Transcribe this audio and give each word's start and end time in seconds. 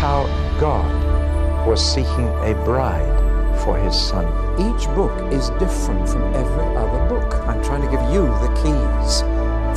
how 0.00 0.24
God 0.58 1.66
was 1.68 1.84
seeking 1.84 2.28
a 2.42 2.54
bride 2.64 3.60
for 3.62 3.76
his 3.76 3.94
son. 3.94 4.24
Each 4.58 4.86
book 4.94 5.12
is 5.30 5.50
different 5.58 6.08
from 6.08 6.22
every 6.32 6.74
other 6.74 7.06
book. 7.06 7.34
I'm 7.46 7.62
trying 7.62 7.82
to 7.82 7.90
give 7.90 8.00
you 8.10 8.22
the 8.22 8.48
keys 8.62 9.20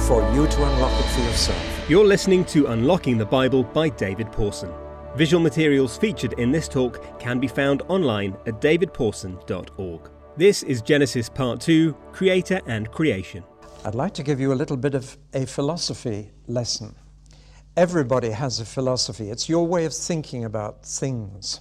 for 0.08 0.22
you 0.34 0.48
to 0.48 0.64
unlock 0.64 0.98
it 0.98 1.10
for 1.10 1.20
yourself. 1.24 1.90
You're 1.90 2.06
listening 2.06 2.46
to 2.46 2.68
Unlocking 2.68 3.18
the 3.18 3.26
Bible 3.26 3.66
by 3.66 3.90
David 3.90 4.32
Pawson. 4.32 4.72
Visual 5.18 5.44
materials 5.44 5.98
featured 5.98 6.40
in 6.40 6.54
this 6.54 6.70
talk 6.70 7.20
can 7.20 7.38
be 7.42 7.50
found 7.50 7.82
online 7.90 8.38
at 8.46 8.62
davidpawson.org. 8.62 10.10
This 10.38 10.64
is 10.64 10.82
Genesis 10.82 11.28
Part 11.28 11.60
2 11.60 11.92
Creator 12.14 12.62
and 12.66 12.90
Creation. 12.92 13.44
I'd 13.84 13.94
like 13.94 14.14
to 14.14 14.24
give 14.24 14.40
you 14.40 14.54
a 14.54 14.56
little 14.56 14.78
bit 14.78 14.96
of 14.96 15.18
a 15.34 15.46
philosophy 15.46 16.32
lesson. 16.48 16.96
Everybody 17.76 18.30
has 18.30 18.60
a 18.60 18.66
philosophy, 18.66 19.32
it's 19.32 19.50
your 19.50 19.66
way 19.66 19.86
of 19.86 19.96
thinking 19.96 20.46
about 20.46 20.86
things. 20.86 21.60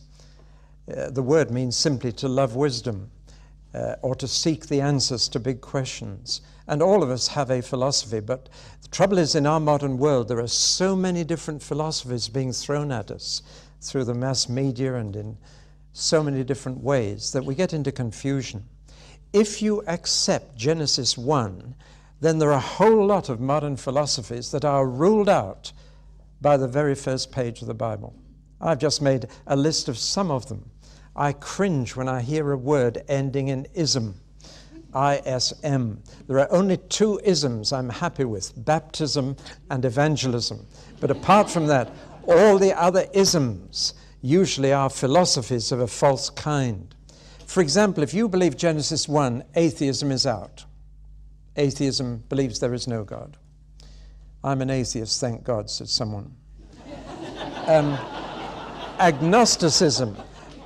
Uh, 0.94 1.08
the 1.08 1.22
word 1.22 1.50
means 1.50 1.74
simply 1.74 2.12
to 2.12 2.28
love 2.28 2.54
wisdom 2.54 3.10
uh, 3.72 3.94
or 4.02 4.14
to 4.16 4.28
seek 4.28 4.66
the 4.66 4.82
answers 4.82 5.26
to 5.28 5.40
big 5.40 5.62
questions. 5.62 6.42
And 6.66 6.82
all 6.82 7.02
of 7.02 7.08
us 7.08 7.28
have 7.28 7.50
a 7.50 7.62
philosophy, 7.62 8.20
but 8.20 8.50
the 8.82 8.88
trouble 8.88 9.16
is, 9.16 9.34
in 9.34 9.46
our 9.46 9.58
modern 9.58 9.96
world, 9.96 10.28
there 10.28 10.40
are 10.40 10.48
so 10.48 10.94
many 10.94 11.24
different 11.24 11.62
philosophies 11.62 12.28
being 12.28 12.52
thrown 12.52 12.92
at 12.92 13.10
us 13.10 13.40
through 13.80 14.04
the 14.04 14.12
mass 14.12 14.50
media 14.50 14.96
and 14.96 15.16
in 15.16 15.38
so 15.94 16.22
many 16.22 16.44
different 16.44 16.82
ways 16.82 17.32
that 17.32 17.44
we 17.46 17.54
get 17.54 17.72
into 17.72 17.90
confusion. 17.90 18.64
If 19.32 19.62
you 19.62 19.82
accept 19.86 20.56
Genesis 20.56 21.16
1, 21.16 21.74
then 22.20 22.38
there 22.38 22.50
are 22.50 22.58
a 22.58 22.60
whole 22.60 23.06
lot 23.06 23.30
of 23.30 23.40
modern 23.40 23.78
philosophies 23.78 24.50
that 24.50 24.66
are 24.66 24.86
ruled 24.86 25.30
out 25.30 25.72
by 26.42 26.56
the 26.56 26.68
very 26.68 26.94
first 26.94 27.32
page 27.32 27.62
of 27.62 27.68
the 27.68 27.74
Bible. 27.74 28.14
I've 28.60 28.78
just 28.78 29.00
made 29.00 29.26
a 29.46 29.56
list 29.56 29.88
of 29.88 29.96
some 29.96 30.30
of 30.30 30.46
them. 30.48 30.68
I 31.14 31.32
cringe 31.32 31.96
when 31.96 32.08
I 32.08 32.20
hear 32.20 32.52
a 32.52 32.56
word 32.56 33.04
ending 33.08 33.48
in 33.48 33.66
ism. 33.74 34.16
ISM. 34.94 36.02
There 36.26 36.38
are 36.38 36.52
only 36.52 36.76
two 36.76 37.20
isms 37.24 37.72
I'm 37.72 37.88
happy 37.88 38.24
with 38.24 38.52
baptism 38.64 39.36
and 39.70 39.84
evangelism. 39.84 40.66
But 41.00 41.10
apart 41.10 41.48
from 41.48 41.66
that, 41.68 41.90
all 42.26 42.58
the 42.58 42.78
other 42.78 43.06
isms 43.14 43.94
usually 44.20 44.72
are 44.72 44.90
philosophies 44.90 45.72
of 45.72 45.80
a 45.80 45.86
false 45.86 46.28
kind. 46.28 46.94
For 47.46 47.60
example, 47.60 48.02
if 48.02 48.14
you 48.14 48.28
believe 48.28 48.56
Genesis 48.56 49.08
1, 49.08 49.44
atheism 49.54 50.10
is 50.12 50.26
out. 50.26 50.64
Atheism 51.56 52.24
believes 52.28 52.60
there 52.60 52.74
is 52.74 52.86
no 52.86 53.04
God. 53.04 53.36
I'm 54.44 54.60
an 54.60 54.70
atheist, 54.70 55.20
thank 55.20 55.44
God, 55.44 55.70
said 55.70 55.88
someone. 55.88 56.34
Um, 57.66 57.96
agnosticism. 58.98 60.16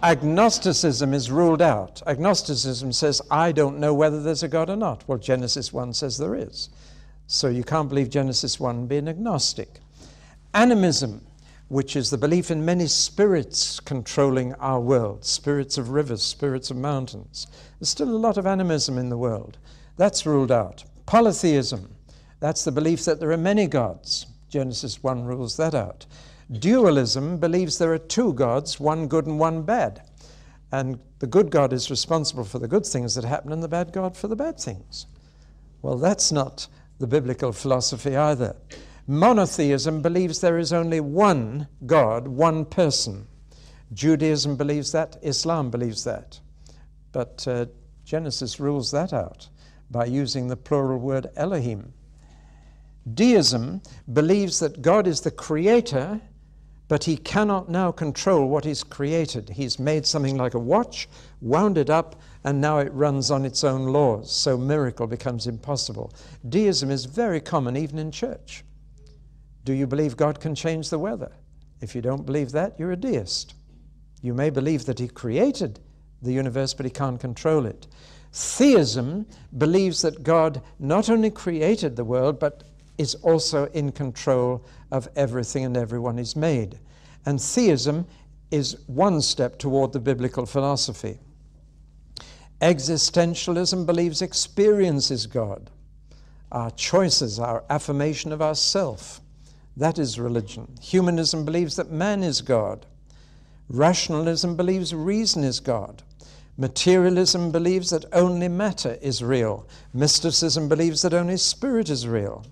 Agnosticism 0.02 1.12
is 1.12 1.30
ruled 1.30 1.60
out. 1.60 2.02
Agnosticism 2.06 2.92
says, 2.92 3.20
I 3.30 3.52
don't 3.52 3.78
know 3.78 3.92
whether 3.92 4.22
there's 4.22 4.42
a 4.42 4.48
God 4.48 4.70
or 4.70 4.76
not. 4.76 5.06
Well, 5.06 5.18
Genesis 5.18 5.72
1 5.72 5.92
says 5.94 6.16
there 6.16 6.34
is. 6.34 6.70
So 7.26 7.48
you 7.48 7.64
can't 7.64 7.88
believe 7.88 8.08
Genesis 8.08 8.60
1 8.60 8.86
being 8.86 9.08
agnostic. 9.08 9.80
Animism, 10.54 11.26
which 11.68 11.96
is 11.96 12.08
the 12.08 12.18
belief 12.18 12.50
in 12.50 12.64
many 12.64 12.86
spirits 12.86 13.80
controlling 13.80 14.54
our 14.54 14.80
world 14.80 15.24
spirits 15.24 15.76
of 15.76 15.90
rivers, 15.90 16.22
spirits 16.22 16.70
of 16.70 16.76
mountains. 16.76 17.46
There's 17.80 17.88
still 17.88 18.08
a 18.08 18.16
lot 18.16 18.36
of 18.36 18.46
animism 18.46 18.96
in 18.96 19.08
the 19.08 19.18
world. 19.18 19.58
That's 19.96 20.24
ruled 20.24 20.52
out. 20.52 20.84
Polytheism, 21.06 21.95
that's 22.40 22.64
the 22.64 22.72
belief 22.72 23.04
that 23.04 23.20
there 23.20 23.32
are 23.32 23.36
many 23.36 23.66
gods. 23.66 24.26
Genesis 24.48 25.02
1 25.02 25.24
rules 25.24 25.56
that 25.56 25.74
out. 25.74 26.06
Dualism 26.50 27.38
believes 27.38 27.78
there 27.78 27.92
are 27.92 27.98
two 27.98 28.32
gods, 28.32 28.78
one 28.78 29.08
good 29.08 29.26
and 29.26 29.38
one 29.38 29.62
bad. 29.62 30.02
And 30.70 31.00
the 31.18 31.26
good 31.26 31.50
God 31.50 31.72
is 31.72 31.90
responsible 31.90 32.44
for 32.44 32.58
the 32.58 32.68
good 32.68 32.86
things 32.86 33.14
that 33.14 33.24
happen, 33.24 33.52
and 33.52 33.62
the 33.62 33.68
bad 33.68 33.92
God 33.92 34.16
for 34.16 34.28
the 34.28 34.36
bad 34.36 34.58
things. 34.58 35.06
Well, 35.82 35.98
that's 35.98 36.30
not 36.30 36.68
the 36.98 37.06
biblical 37.06 37.52
philosophy 37.52 38.16
either. 38.16 38.56
Monotheism 39.06 40.02
believes 40.02 40.40
there 40.40 40.58
is 40.58 40.72
only 40.72 41.00
one 41.00 41.68
God, 41.86 42.26
one 42.26 42.64
person. 42.64 43.26
Judaism 43.92 44.56
believes 44.56 44.92
that, 44.92 45.16
Islam 45.22 45.70
believes 45.70 46.04
that. 46.04 46.40
But 47.12 47.46
uh, 47.46 47.66
Genesis 48.04 48.58
rules 48.58 48.90
that 48.90 49.12
out 49.12 49.48
by 49.90 50.06
using 50.06 50.48
the 50.48 50.56
plural 50.56 50.98
word 50.98 51.28
Elohim. 51.36 51.92
Deism 53.14 53.82
believes 54.12 54.58
that 54.58 54.82
God 54.82 55.06
is 55.06 55.20
the 55.20 55.30
creator 55.30 56.20
but 56.88 57.04
he 57.04 57.16
cannot 57.16 57.68
now 57.68 57.90
control 57.90 58.48
what 58.48 58.64
he's 58.64 58.84
created. 58.84 59.48
He's 59.48 59.78
made 59.78 60.06
something 60.06 60.36
like 60.36 60.54
a 60.54 60.58
watch, 60.58 61.08
wound 61.40 61.78
it 61.78 61.90
up, 61.90 62.20
and 62.44 62.60
now 62.60 62.78
it 62.78 62.92
runs 62.92 63.30
on 63.30 63.44
its 63.44 63.64
own 63.64 63.86
laws. 63.86 64.30
So 64.30 64.56
miracle 64.56 65.06
becomes 65.06 65.48
impossible. 65.48 66.14
Deism 66.48 66.90
is 66.90 67.04
very 67.04 67.40
common 67.40 67.76
even 67.76 67.98
in 67.98 68.12
church. 68.12 68.64
Do 69.64 69.72
you 69.72 69.86
believe 69.86 70.16
God 70.16 70.38
can 70.38 70.54
change 70.54 70.90
the 70.90 70.98
weather? 70.98 71.32
If 71.80 71.94
you 71.96 72.02
don't 72.02 72.24
believe 72.24 72.52
that, 72.52 72.78
you're 72.78 72.92
a 72.92 72.96
deist. 72.96 73.54
You 74.22 74.32
may 74.32 74.50
believe 74.50 74.86
that 74.86 75.00
he 75.00 75.08
created 75.08 75.80
the 76.22 76.32
universe, 76.32 76.72
but 76.72 76.86
he 76.86 76.90
can't 76.90 77.20
control 77.20 77.66
it. 77.66 77.88
Theism 78.32 79.26
believes 79.58 80.02
that 80.02 80.22
God 80.22 80.62
not 80.78 81.10
only 81.10 81.30
created 81.30 81.96
the 81.96 82.04
world, 82.04 82.38
but 82.38 82.62
is 82.98 83.14
also 83.16 83.66
in 83.66 83.92
control 83.92 84.64
of 84.90 85.08
everything 85.16 85.64
and 85.64 85.76
everyone 85.76 86.18
is 86.18 86.36
made. 86.36 86.78
And 87.24 87.40
theism 87.40 88.06
is 88.50 88.78
one 88.86 89.20
step 89.20 89.58
toward 89.58 89.92
the 89.92 90.00
biblical 90.00 90.46
philosophy. 90.46 91.18
Existentialism 92.60 93.84
believes 93.84 94.22
experience 94.22 95.10
is 95.10 95.26
God. 95.26 95.70
Our 96.52 96.70
choices, 96.70 97.38
our 97.38 97.64
affirmation 97.68 98.32
of 98.32 98.40
ourself, 98.40 99.20
that 99.76 99.98
is 99.98 100.18
religion. 100.18 100.74
Humanism 100.80 101.44
believes 101.44 101.76
that 101.76 101.90
man 101.90 102.22
is 102.22 102.40
God. 102.40 102.86
Rationalism 103.68 104.56
believes 104.56 104.94
reason 104.94 105.44
is 105.44 105.60
God. 105.60 106.02
Materialism 106.56 107.50
believes 107.52 107.90
that 107.90 108.06
only 108.12 108.48
matter 108.48 108.96
is 109.02 109.22
real. 109.22 109.68
Mysticism 109.92 110.68
believes 110.68 111.02
that 111.02 111.12
only 111.12 111.36
spirit 111.36 111.90
is 111.90 112.08
real. 112.08 112.46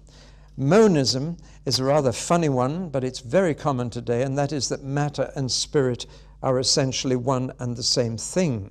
Monism 0.57 1.37
is 1.67 1.81
a 1.81 1.85
rather 1.85 2.13
funny 2.13 2.49
one, 2.49 2.89
but 2.89 3.03
it's 3.03 3.19
very 3.19 3.55
common 3.55 3.91
today, 3.91 4.23
and 4.23 4.39
that 4.39 4.53
is 4.53 4.69
that 4.69 4.85
matter 4.85 5.33
and 5.35 5.51
spirit 5.51 6.07
are 6.45 6.61
essentially 6.61 7.17
one 7.17 7.53
and 7.59 7.77
the 7.77 7.83
same 7.83 8.17
thing. 8.17 8.71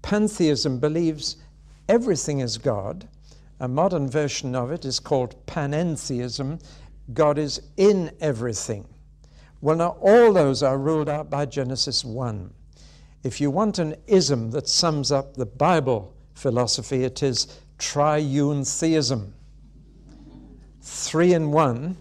Pantheism 0.00 0.78
believes 0.78 1.36
everything 1.90 2.40
is 2.40 2.56
God. 2.56 3.06
A 3.58 3.68
modern 3.68 4.08
version 4.08 4.54
of 4.54 4.72
it 4.72 4.86
is 4.86 4.98
called 4.98 5.34
panentheism. 5.44 6.58
God 7.12 7.36
is 7.36 7.60
in 7.76 8.12
everything. 8.22 8.88
Well, 9.60 9.76
now 9.76 9.98
all 10.00 10.32
those 10.32 10.62
are 10.62 10.78
ruled 10.78 11.10
out 11.10 11.28
by 11.28 11.44
Genesis 11.44 12.02
1. 12.02 12.50
If 13.24 13.42
you 13.42 13.50
want 13.50 13.78
an 13.78 13.94
ism 14.06 14.52
that 14.52 14.68
sums 14.68 15.12
up 15.12 15.34
the 15.34 15.44
Bible 15.44 16.14
philosophy, 16.32 17.04
it 17.04 17.22
is 17.22 17.60
triune 17.76 18.64
theism 18.64 19.34
three 20.80 21.34
in 21.34 21.52
one, 21.52 21.96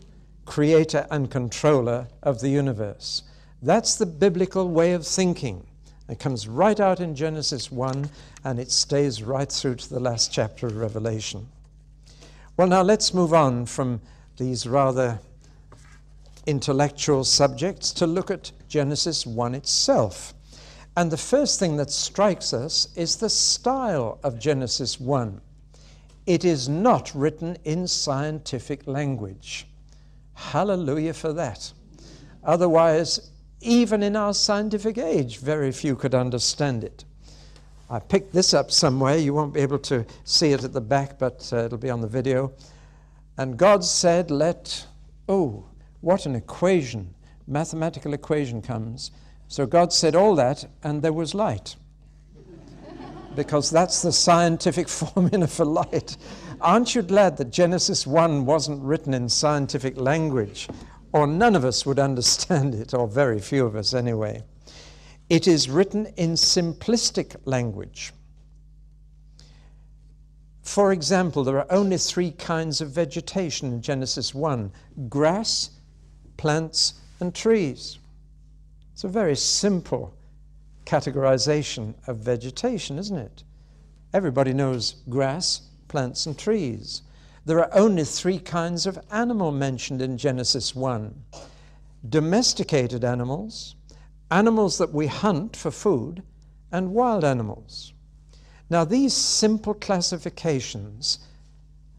creator 0.45 1.05
and 1.11 1.29
controller 1.29 2.07
of 2.23 2.39
the 2.39 2.49
universe. 2.49 3.23
That's 3.61 3.95
the 3.95 4.05
biblical 4.05 4.69
way 4.69 4.93
of 4.93 5.05
thinking. 5.05 5.65
It 6.07 6.19
comes 6.19 6.47
right 6.47 6.79
out 6.79 6.99
in 6.99 7.13
Genesis 7.13 7.71
1 7.71 8.09
and 8.43 8.59
it 8.59 8.71
stays 8.71 9.21
right 9.21 9.51
through 9.51 9.75
to 9.75 9.89
the 9.89 9.99
last 9.99 10.33
chapter 10.33 10.65
of 10.65 10.77
Revelation. 10.77 11.47
Well, 12.57 12.67
now 12.67 12.81
let's 12.81 13.13
move 13.13 13.33
on 13.33 13.65
from 13.65 14.01
these 14.37 14.65
rather 14.65 15.19
intellectual 16.45 17.23
subjects 17.23 17.91
to 17.93 18.07
look 18.07 18.31
at 18.31 18.51
Genesis 18.67 19.25
1 19.25 19.53
itself. 19.53 20.33
And 20.97 21.11
the 21.11 21.17
first 21.17 21.59
thing 21.59 21.77
that 21.77 21.91
strikes 21.91 22.53
us 22.53 22.87
is 22.95 23.17
the 23.17 23.29
style 23.29 24.19
of 24.23 24.39
Genesis 24.39 24.99
1 24.99 25.41
it 26.29 26.45
is 26.45 26.69
not 26.69 27.11
written 27.15 27.57
in 27.63 27.87
scientific 27.87 28.85
language. 28.85 29.65
Hallelujah 30.35 31.15
for 31.15 31.33
that. 31.33 31.73
Otherwise, 32.43 33.31
even 33.61 34.03
in 34.03 34.15
our 34.15 34.35
scientific 34.35 34.99
age, 34.99 35.39
very 35.39 35.71
few 35.71 35.95
could 35.95 36.13
understand 36.13 36.83
it. 36.83 37.03
I 37.89 37.97
picked 37.97 38.31
this 38.31 38.53
up 38.53 38.69
somewhere. 38.69 39.17
You 39.17 39.33
won't 39.33 39.55
be 39.55 39.61
able 39.61 39.79
to 39.79 40.05
see 40.23 40.51
it 40.51 40.63
at 40.63 40.71
the 40.71 40.81
back, 40.81 41.17
but 41.17 41.49
uh, 41.51 41.65
it'll 41.65 41.79
be 41.79 41.89
on 41.89 41.99
the 41.99 42.07
video. 42.07 42.53
And 43.39 43.57
God 43.57 43.83
said, 43.83 44.29
Let, 44.29 44.85
oh, 45.27 45.65
what 46.01 46.27
an 46.27 46.35
equation, 46.35 47.15
mathematical 47.47 48.13
equation 48.13 48.61
comes. 48.61 49.09
So 49.47 49.65
God 49.65 49.91
said 49.91 50.15
all 50.15 50.35
that, 50.35 50.63
and 50.83 51.01
there 51.01 51.11
was 51.11 51.33
light 51.33 51.75
because 53.35 53.69
that's 53.69 54.01
the 54.01 54.11
scientific 54.11 54.87
formula 54.89 55.47
for 55.47 55.65
light. 55.65 56.17
Aren't 56.61 56.95
you 56.95 57.01
glad 57.01 57.37
that 57.37 57.51
Genesis 57.51 58.05
1 58.05 58.45
wasn't 58.45 58.83
written 58.83 59.13
in 59.13 59.29
scientific 59.29 59.97
language? 59.97 60.67
or 61.11 61.25
none 61.25 61.55
of 61.55 61.65
us 61.65 61.85
would 61.85 61.99
understand 61.99 62.75
it, 62.75 62.93
or 62.93 63.07
very 63.07 63.39
few 63.39 63.65
of 63.65 63.75
us 63.75 63.93
anyway. 63.93 64.43
It 65.29 65.47
is 65.47 65.69
written 65.69 66.07
in 66.17 66.33
simplistic 66.33 67.35
language. 67.45 68.13
For 70.61 70.91
example, 70.91 71.43
there 71.43 71.57
are 71.57 71.71
only 71.71 71.97
three 71.97 72.31
kinds 72.31 72.79
of 72.79 72.91
vegetation 72.91 73.73
in 73.73 73.81
Genesis 73.81 74.35
1 74.35 74.71
grass, 75.07 75.71
plants, 76.37 76.95
and 77.19 77.33
trees. 77.33 77.97
It's 78.93 79.03
a 79.03 79.07
very 79.07 79.35
simple 79.35 80.13
categorization 80.89 81.93
of 82.07 82.17
vegetation, 82.17 82.97
isn't 82.97 83.17
it? 83.17 83.43
Everybody 84.11 84.53
knows 84.53 85.03
grass, 85.07 85.61
plants, 85.87 86.25
and 86.25 86.35
trees. 86.35 87.03
There 87.45 87.59
are 87.59 87.69
only 87.77 88.03
three 88.03 88.39
kinds 88.39 88.87
of 88.87 88.97
animal 89.11 89.51
mentioned 89.51 90.01
in 90.01 90.17
Genesis 90.17 90.75
1 90.75 91.23
domesticated 92.09 93.03
animals, 93.03 93.75
animals 94.31 94.77
that 94.77 94.93
we 94.93 95.05
hunt 95.05 95.55
for 95.55 95.69
food, 95.69 96.23
and 96.71 96.93
wild 96.93 97.25
animals. 97.25 97.93
Now, 98.69 98.85
these 98.85 99.13
simple 99.13 99.73
classifications 99.73 101.19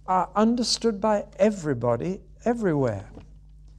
are 0.07 0.31
understood 0.35 1.01
by 1.01 1.27
everybody 1.39 2.23
everywhere. 2.47 3.11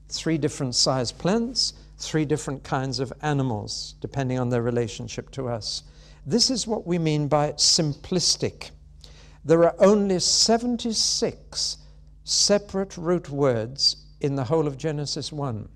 Three 0.08 0.38
different 0.38 0.76
sized 0.76 1.18
plants, 1.18 1.72
three 2.02 2.24
different 2.24 2.64
kinds 2.64 2.98
of 2.98 3.12
animals, 3.22 3.94
depending 4.00 4.38
on 4.38 4.50
their 4.50 4.62
relationship 4.62 5.30
to 5.30 5.48
us. 5.48 5.84
This 6.26 6.50
is 6.50 6.66
what 6.66 6.86
we 6.86 6.98
mean 6.98 7.28
by 7.28 7.52
simplistic. 7.52 8.70
There 9.44 9.64
are 9.64 9.76
only 9.78 10.18
76 10.18 11.76
separate 12.24 12.96
root 12.96 13.30
words 13.30 13.96
in 14.20 14.34
the 14.34 14.44
whole 14.44 14.66
of 14.66 14.76
Genesis 14.76 15.32
1. 15.32 15.68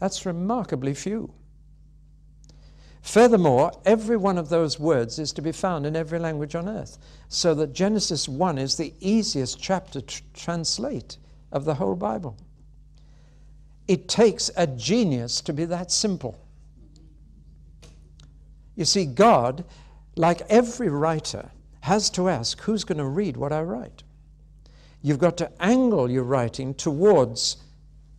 That's 0.00 0.26
remarkably 0.26 0.94
few. 0.94 1.32
Furthermore, 3.02 3.72
every 3.84 4.16
one 4.16 4.36
of 4.36 4.48
those 4.48 4.78
words 4.78 5.18
is 5.18 5.32
to 5.32 5.42
be 5.42 5.52
found 5.52 5.86
in 5.86 5.96
every 5.96 6.18
language 6.18 6.54
on 6.54 6.68
earth, 6.68 6.98
so 7.28 7.54
that 7.54 7.72
Genesis 7.72 8.28
1 8.28 8.58
is 8.58 8.76
the 8.76 8.94
easiest 9.00 9.60
chapter 9.60 10.00
to 10.00 10.22
translate 10.34 11.16
of 11.52 11.64
the 11.64 11.74
whole 11.74 11.96
Bible. 11.96 12.36
It 13.88 14.08
takes 14.08 14.50
a 14.56 14.66
genius 14.66 15.40
to 15.42 15.52
be 15.52 15.64
that 15.66 15.90
simple. 15.90 16.38
You 18.76 18.84
see, 18.84 19.04
God, 19.04 19.64
like 20.16 20.42
every 20.48 20.88
writer, 20.88 21.50
has 21.80 22.10
to 22.10 22.28
ask 22.28 22.60
who's 22.60 22.84
going 22.84 22.98
to 22.98 23.06
read 23.06 23.36
what 23.36 23.52
I 23.52 23.62
write. 23.62 24.02
You've 25.02 25.18
got 25.18 25.36
to 25.38 25.50
angle 25.62 26.10
your 26.10 26.24
writing 26.24 26.74
towards 26.74 27.56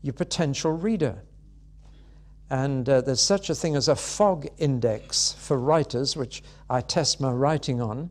your 0.02 0.14
potential 0.14 0.72
reader. 0.72 1.24
And 2.50 2.90
uh, 2.90 3.02
there's 3.02 3.22
such 3.22 3.50
a 3.50 3.56
thing 3.56 3.76
as 3.76 3.88
a 3.88 3.96
fog 3.96 4.48
index 4.58 5.34
for 5.40 5.58
writers, 5.58 6.18
which 6.18 6.44
I 6.70 6.82
test 6.82 7.22
my 7.22 7.32
writing 7.32 7.82
on. 7.82 8.10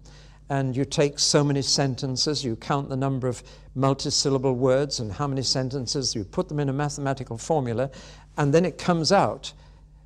And 0.50 0.76
you 0.76 0.84
take 0.84 1.20
so 1.20 1.44
many 1.44 1.62
sentences, 1.62 2.44
you 2.44 2.56
count 2.56 2.88
the 2.88 2.96
number 2.96 3.28
of 3.28 3.44
multisyllable 3.76 4.56
words 4.56 4.98
and 4.98 5.12
how 5.12 5.28
many 5.28 5.42
sentences, 5.42 6.12
you 6.14 6.24
put 6.24 6.48
them 6.48 6.58
in 6.58 6.68
a 6.68 6.72
mathematical 6.72 7.38
formula, 7.38 7.88
and 8.36 8.52
then 8.52 8.64
it 8.64 8.76
comes 8.76 9.12
out. 9.12 9.52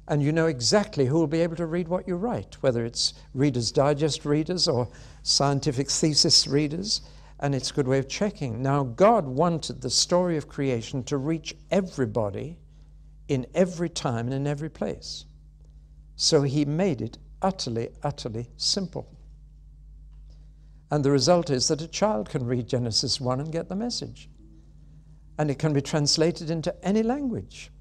And 0.06 0.23
you 0.23 0.32
know 0.32 0.46
exactly 0.46 1.06
who 1.06 1.19
will 1.19 1.26
be 1.26 1.41
able 1.41 1.56
to 1.56 1.64
read 1.64 1.88
what 1.88 2.06
you 2.06 2.17
write, 2.17 2.62
whether 2.62 2.85
it's 2.85 3.14
Reader's 3.32 3.73
Digest 3.73 4.26
readers 4.26 4.69
or 4.69 4.87
scientific 5.23 5.91
thesis 5.91 6.46
readers. 6.46 7.00
And 7.41 7.55
it's 7.55 7.70
a 7.70 7.75
good 7.75 7.88
way 7.88 7.99
of 7.99 8.06
checking. 8.06 8.62
Now, 8.62 8.85
God 8.85 9.26
wanted 9.26 9.81
the 9.81 9.88
story 9.88 10.37
of 10.37 10.46
creation 10.46 11.02
to 11.05 11.17
reach 11.17 11.56
everybody 11.70 12.58
in 13.29 13.46
every 13.55 13.88
time 13.88 14.26
and 14.26 14.35
in 14.35 14.46
every 14.46 14.69
place. 14.69 15.25
So 16.17 16.43
he 16.43 16.67
made 16.67 17.00
it 17.00 17.17
utterly, 17.41 17.88
utterly 18.02 18.50
simple. 18.58 19.08
And 20.94 21.05
the 21.05 21.11
result 21.11 21.50
is 21.50 21.67
that 21.67 21.82
a 21.82 21.88
child 21.88 22.29
can 22.29 22.46
read 22.46 22.69
Genesis 22.69 23.20
1 23.20 23.41
and 23.41 23.50
get 23.50 23.69
the 23.69 23.75
message. 23.75 24.31
And 25.38 25.50
it 25.50 25.58
can 25.58 25.73
be 25.73 25.82
translated 25.82 26.50
into 26.50 26.73
any 26.87 27.02
language. 27.02 27.73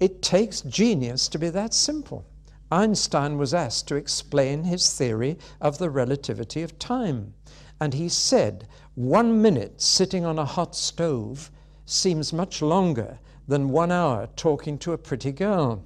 It 0.00 0.22
takes 0.22 0.62
genius 0.62 1.28
to 1.28 1.38
be 1.38 1.50
that 1.50 1.74
simple. 1.74 2.24
Einstein 2.70 3.36
was 3.36 3.52
asked 3.52 3.86
to 3.88 3.96
explain 3.96 4.64
his 4.64 4.94
theory 4.94 5.36
of 5.60 5.76
the 5.76 5.90
relativity 5.90 6.62
of 6.62 6.78
time. 6.78 7.34
And 7.82 7.92
he 7.92 8.08
said, 8.08 8.66
one 8.94 9.42
minute 9.42 9.82
sitting 9.82 10.24
on 10.24 10.38
a 10.38 10.46
hot 10.46 10.74
stove 10.74 11.50
seems 11.84 12.32
much 12.32 12.62
longer 12.62 13.18
than 13.46 13.68
one 13.68 13.92
hour 13.92 14.26
talking 14.36 14.78
to 14.78 14.94
a 14.94 14.98
pretty 14.98 15.32
girl. 15.32 15.84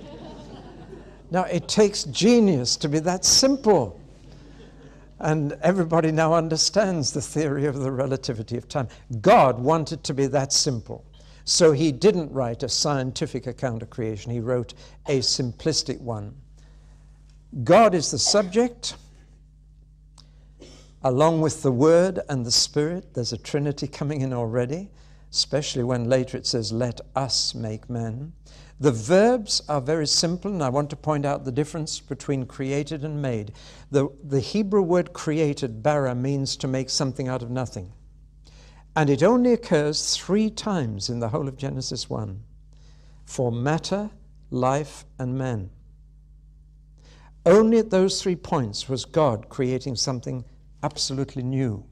now, 1.30 1.42
it 1.42 1.68
takes 1.68 2.04
genius 2.04 2.74
to 2.78 2.88
be 2.88 3.00
that 3.00 3.26
simple. 3.26 4.00
And 5.24 5.52
everybody 5.62 6.12
now 6.12 6.34
understands 6.34 7.12
the 7.12 7.20
theory 7.20 7.64
of 7.64 7.78
the 7.78 7.90
relativity 7.90 8.56
of 8.56 8.68
time. 8.68 8.88
God 9.20 9.58
wanted 9.58 10.04
to 10.04 10.14
be 10.14 10.26
that 10.26 10.52
simple. 10.52 11.04
So 11.44 11.72
he 11.72 11.90
didn't 11.90 12.30
write 12.32 12.62
a 12.62 12.68
scientific 12.68 13.46
account 13.46 13.82
of 13.82 13.90
creation, 13.90 14.30
he 14.30 14.40
wrote 14.40 14.74
a 15.06 15.18
simplistic 15.18 16.00
one. 16.00 16.36
God 17.64 17.94
is 17.94 18.10
the 18.10 18.18
subject, 18.18 18.96
along 21.02 21.40
with 21.40 21.62
the 21.62 21.72
Word 21.72 22.20
and 22.28 22.44
the 22.44 22.52
Spirit. 22.52 23.14
There's 23.14 23.32
a 23.32 23.38
Trinity 23.38 23.88
coming 23.88 24.20
in 24.20 24.32
already 24.32 24.90
especially 25.34 25.82
when 25.82 26.08
later 26.08 26.38
it 26.38 26.46
says, 26.46 26.72
Let 26.72 27.00
us 27.16 27.54
make 27.54 27.90
men. 27.90 28.32
The 28.84 28.92
verbs 28.92 29.62
are 29.66 29.80
very 29.80 30.06
simple, 30.06 30.52
and 30.52 30.62
I 30.62 30.68
want 30.68 30.90
to 30.90 30.96
point 30.96 31.24
out 31.24 31.46
the 31.46 31.50
difference 31.50 32.00
between 32.00 32.44
created 32.44 33.02
and 33.02 33.22
made. 33.22 33.54
The, 33.90 34.10
the 34.22 34.40
Hebrew 34.40 34.82
word 34.82 35.14
created, 35.14 35.82
bara, 35.82 36.14
means 36.14 36.54
to 36.58 36.68
make 36.68 36.90
something 36.90 37.26
out 37.26 37.42
of 37.42 37.50
nothing. 37.50 37.94
And 38.94 39.08
it 39.08 39.22
only 39.22 39.54
occurs 39.54 40.14
three 40.14 40.50
times 40.50 41.08
in 41.08 41.18
the 41.18 41.30
whole 41.30 41.48
of 41.48 41.56
Genesis 41.56 42.10
1 42.10 42.42
for 43.24 43.50
matter, 43.50 44.10
life, 44.50 45.06
and 45.18 45.38
man. 45.38 45.70
Only 47.46 47.78
at 47.78 47.88
those 47.88 48.20
three 48.20 48.36
points 48.36 48.86
was 48.86 49.06
God 49.06 49.48
creating 49.48 49.96
something 49.96 50.44
absolutely 50.82 51.42
new. 51.42 51.86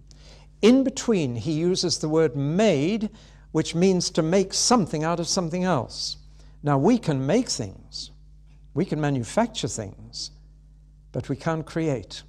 In 0.60 0.84
between, 0.84 1.36
he 1.36 1.52
uses 1.52 2.00
the 2.00 2.10
word 2.10 2.36
made, 2.36 3.08
which 3.50 3.74
means 3.74 4.10
to 4.10 4.20
make 4.20 4.52
something 4.52 5.02
out 5.02 5.20
of 5.20 5.26
something 5.26 5.64
else. 5.64 6.18
Now, 6.62 6.78
we 6.78 6.98
can 6.98 7.26
make 7.26 7.48
things, 7.48 8.12
we 8.74 8.84
can 8.84 9.00
manufacture 9.00 9.68
things, 9.68 10.30
but 11.10 11.28
we 11.28 11.36
can't 11.36 11.66
create. 11.66 12.22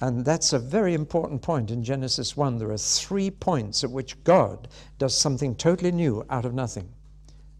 And 0.00 0.24
that's 0.24 0.52
a 0.52 0.58
very 0.58 0.94
important 0.94 1.42
point 1.42 1.70
in 1.70 1.82
Genesis 1.82 2.36
1. 2.36 2.58
There 2.58 2.70
are 2.70 2.78
three 2.78 3.30
points 3.30 3.82
at 3.82 3.90
which 3.90 4.22
God 4.24 4.68
does 4.98 5.16
something 5.16 5.56
totally 5.56 5.90
new 5.90 6.24
out 6.30 6.44
of 6.44 6.54
nothing 6.54 6.88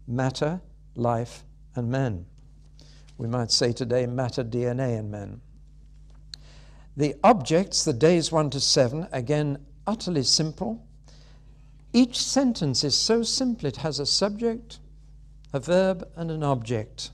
matter, 0.07 0.59
life, 0.95 1.43
and 1.75 1.89
men. 1.89 2.25
We 3.17 3.27
might 3.27 3.51
say 3.51 3.73
today 3.73 4.07
matter, 4.07 4.43
DNA, 4.43 4.97
and 4.97 5.11
men. 5.11 5.41
The 6.97 7.15
objects, 7.23 7.83
the 7.83 7.93
days 7.93 8.31
1 8.31 8.49
to 8.51 8.59
7, 8.59 9.07
again, 9.11 9.63
utterly 9.85 10.23
simple. 10.23 10.83
Each 11.93 12.19
sentence 12.19 12.83
is 12.83 12.97
so 12.97 13.21
simple, 13.21 13.67
it 13.67 13.77
has 13.77 13.99
a 13.99 14.05
subject, 14.05 14.79
a 15.53 15.59
verb, 15.59 16.07
and 16.15 16.29
an 16.29 16.43
object. 16.43 17.11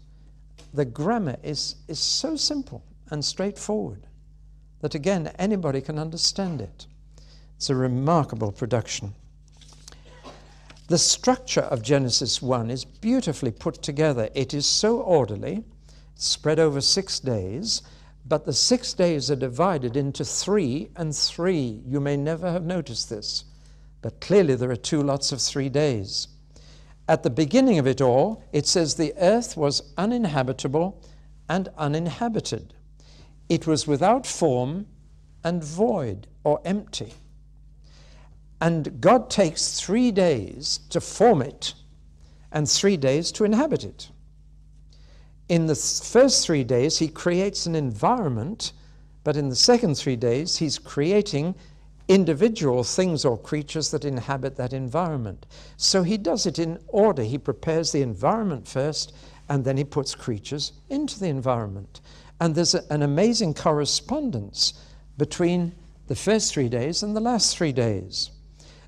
The 0.73 0.85
grammar 0.85 1.37
is, 1.43 1.75
is 1.87 1.99
so 1.99 2.35
simple 2.35 2.83
and 3.09 3.23
straightforward 3.23 4.07
that, 4.81 4.95
again, 4.95 5.31
anybody 5.39 5.81
can 5.81 5.97
understand 5.97 6.61
it. 6.61 6.85
It's 7.55 7.69
a 7.69 7.75
remarkable 7.75 8.51
production. 8.51 9.13
The 10.87 10.97
structure 10.97 11.61
of 11.61 11.81
Genesis 11.81 12.41
1 12.41 12.69
is 12.69 12.85
beautifully 12.85 13.51
put 13.51 13.81
together. 13.81 14.29
It 14.35 14.53
is 14.53 14.65
so 14.65 14.99
orderly, 14.99 15.63
spread 16.15 16.59
over 16.59 16.81
six 16.81 17.19
days, 17.19 17.81
but 18.27 18.45
the 18.45 18.53
six 18.53 18.93
days 18.93 19.31
are 19.31 19.35
divided 19.35 19.95
into 19.95 20.25
three 20.25 20.89
and 20.95 21.15
three. 21.15 21.81
You 21.85 21.99
may 21.99 22.17
never 22.17 22.51
have 22.51 22.65
noticed 22.65 23.09
this. 23.09 23.45
But 24.01 24.19
clearly, 24.19 24.55
there 24.55 24.69
are 24.69 24.75
two 24.75 25.01
lots 25.01 25.31
of 25.31 25.41
three 25.41 25.69
days. 25.69 26.27
At 27.07 27.23
the 27.23 27.29
beginning 27.29 27.77
of 27.77 27.85
it 27.85 28.01
all, 28.01 28.43
it 28.51 28.65
says 28.65 28.95
the 28.95 29.13
earth 29.17 29.55
was 29.55 29.93
uninhabitable 29.97 31.01
and 31.47 31.69
uninhabited. 31.77 32.73
It 33.47 33.67
was 33.67 33.85
without 33.85 34.25
form 34.25 34.87
and 35.43 35.63
void 35.63 36.27
or 36.43 36.59
empty. 36.65 37.13
And 38.59 38.99
God 38.99 39.29
takes 39.29 39.79
three 39.79 40.11
days 40.11 40.79
to 40.89 40.99
form 40.99 41.41
it 41.41 41.75
and 42.51 42.67
three 42.67 42.97
days 42.97 43.31
to 43.33 43.43
inhabit 43.43 43.83
it. 43.83 44.09
In 45.47 45.67
the 45.67 45.75
first 45.75 46.43
three 46.45 46.63
days, 46.63 46.97
He 46.97 47.07
creates 47.07 47.67
an 47.67 47.75
environment, 47.75 48.73
but 49.23 49.37
in 49.37 49.49
the 49.49 49.55
second 49.55 49.95
three 49.95 50.15
days, 50.15 50.57
He's 50.57 50.79
creating 50.79 51.53
individual 52.07 52.83
things 52.83 53.25
or 53.25 53.37
creatures 53.37 53.91
that 53.91 54.05
inhabit 54.05 54.55
that 54.57 54.73
environment. 54.73 55.45
So 55.77 56.03
he 56.03 56.17
does 56.17 56.45
it 56.45 56.59
in 56.59 56.79
order. 56.87 57.23
He 57.23 57.37
prepares 57.37 57.91
the 57.91 58.01
environment 58.01 58.67
first, 58.67 59.13
and 59.49 59.63
then 59.63 59.77
he 59.77 59.83
puts 59.83 60.15
creatures 60.15 60.73
into 60.89 61.19
the 61.19 61.27
environment. 61.27 62.01
And 62.39 62.53
there's 62.53 62.75
a, 62.75 62.83
an 62.91 63.01
amazing 63.01 63.53
correspondence 63.53 64.73
between 65.17 65.73
the 66.07 66.15
first 66.15 66.53
three 66.53 66.69
days 66.69 67.01
and 67.01 67.15
the 67.15 67.21
last 67.21 67.57
three 67.57 67.71
days. 67.71 68.31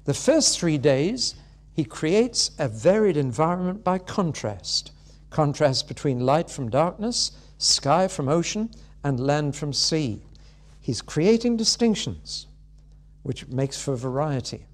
The 0.05 0.13
first 0.13 0.59
three 0.59 0.77
days, 0.77 1.35
he 1.73 1.83
creates 1.83 2.51
a 2.59 2.67
varied 2.67 3.17
environment 3.17 3.83
by 3.83 3.97
contrast 3.97 4.91
contrast 5.29 5.87
between 5.87 6.19
light 6.19 6.49
from 6.49 6.69
darkness, 6.69 7.31
sky 7.57 8.07
from 8.07 8.29
ocean, 8.29 8.69
and 9.03 9.19
land 9.19 9.55
from 9.55 9.73
sea. 9.73 10.21
He's 10.81 11.01
creating 11.01 11.57
distinctions, 11.57 12.46
which 13.23 13.47
makes 13.47 13.81
for 13.81 13.95
variety. 13.95 14.65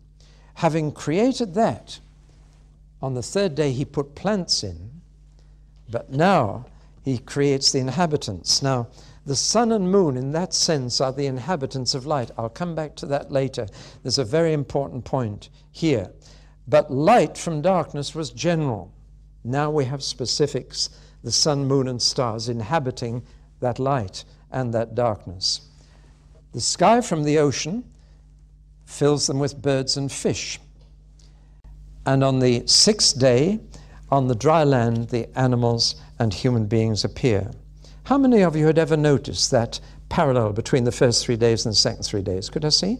Having 0.55 0.91
created 0.91 1.53
that, 1.55 1.99
on 3.01 3.13
the 3.13 3.23
third 3.23 3.55
day 3.55 3.71
he 3.71 3.85
put 3.85 4.15
plants 4.15 4.63
in, 4.63 5.01
but 5.89 6.11
now 6.11 6.65
he 7.03 7.17
creates 7.17 7.71
the 7.71 7.79
inhabitants. 7.79 8.61
Now, 8.61 8.87
the 9.25 9.35
sun 9.35 9.71
and 9.71 9.91
moon, 9.91 10.17
in 10.17 10.31
that 10.33 10.53
sense, 10.53 10.99
are 10.99 11.11
the 11.11 11.27
inhabitants 11.27 11.95
of 11.95 12.05
light. 12.05 12.31
I'll 12.37 12.49
come 12.49 12.75
back 12.75 12.95
to 12.97 13.05
that 13.07 13.31
later. 13.31 13.67
There's 14.01 14.17
a 14.17 14.25
very 14.25 14.53
important 14.53 15.05
point 15.05 15.49
here. 15.71 16.11
But 16.67 16.91
light 16.91 17.37
from 17.37 17.61
darkness 17.61 18.13
was 18.13 18.31
general. 18.31 18.93
Now 19.43 19.69
we 19.69 19.85
have 19.85 20.03
specifics 20.03 20.89
the 21.23 21.31
sun, 21.31 21.65
moon, 21.65 21.87
and 21.87 22.01
stars 22.01 22.49
inhabiting 22.49 23.23
that 23.61 23.79
light 23.79 24.25
and 24.51 24.73
that 24.73 24.93
darkness. 24.93 25.61
The 26.51 26.61
sky 26.61 27.01
from 27.01 27.23
the 27.23 27.37
ocean 27.37 27.85
fills 28.85 29.27
them 29.27 29.39
with 29.39 29.61
birds 29.61 29.97
and 29.97 30.11
fish. 30.11 30.59
And 32.05 32.23
on 32.23 32.39
the 32.39 32.63
sixth 32.67 33.17
day, 33.17 33.59
on 34.11 34.27
the 34.27 34.35
dry 34.35 34.63
land, 34.63 35.09
the 35.09 35.27
animals 35.37 35.95
and 36.19 36.33
human 36.33 36.67
beings 36.67 37.03
appear. 37.03 37.51
How 38.03 38.17
many 38.17 38.41
of 38.41 38.55
you 38.55 38.67
had 38.67 38.77
ever 38.77 38.97
noticed 38.97 39.49
that 39.51 39.79
parallel 40.09 40.53
between 40.53 40.83
the 40.83 40.91
first 40.91 41.25
three 41.25 41.37
days 41.37 41.65
and 41.65 41.73
the 41.73 41.77
second 41.77 42.03
three 42.03 42.21
days? 42.21 42.49
Could 42.49 42.65
I 42.65 42.69
see? 42.69 42.99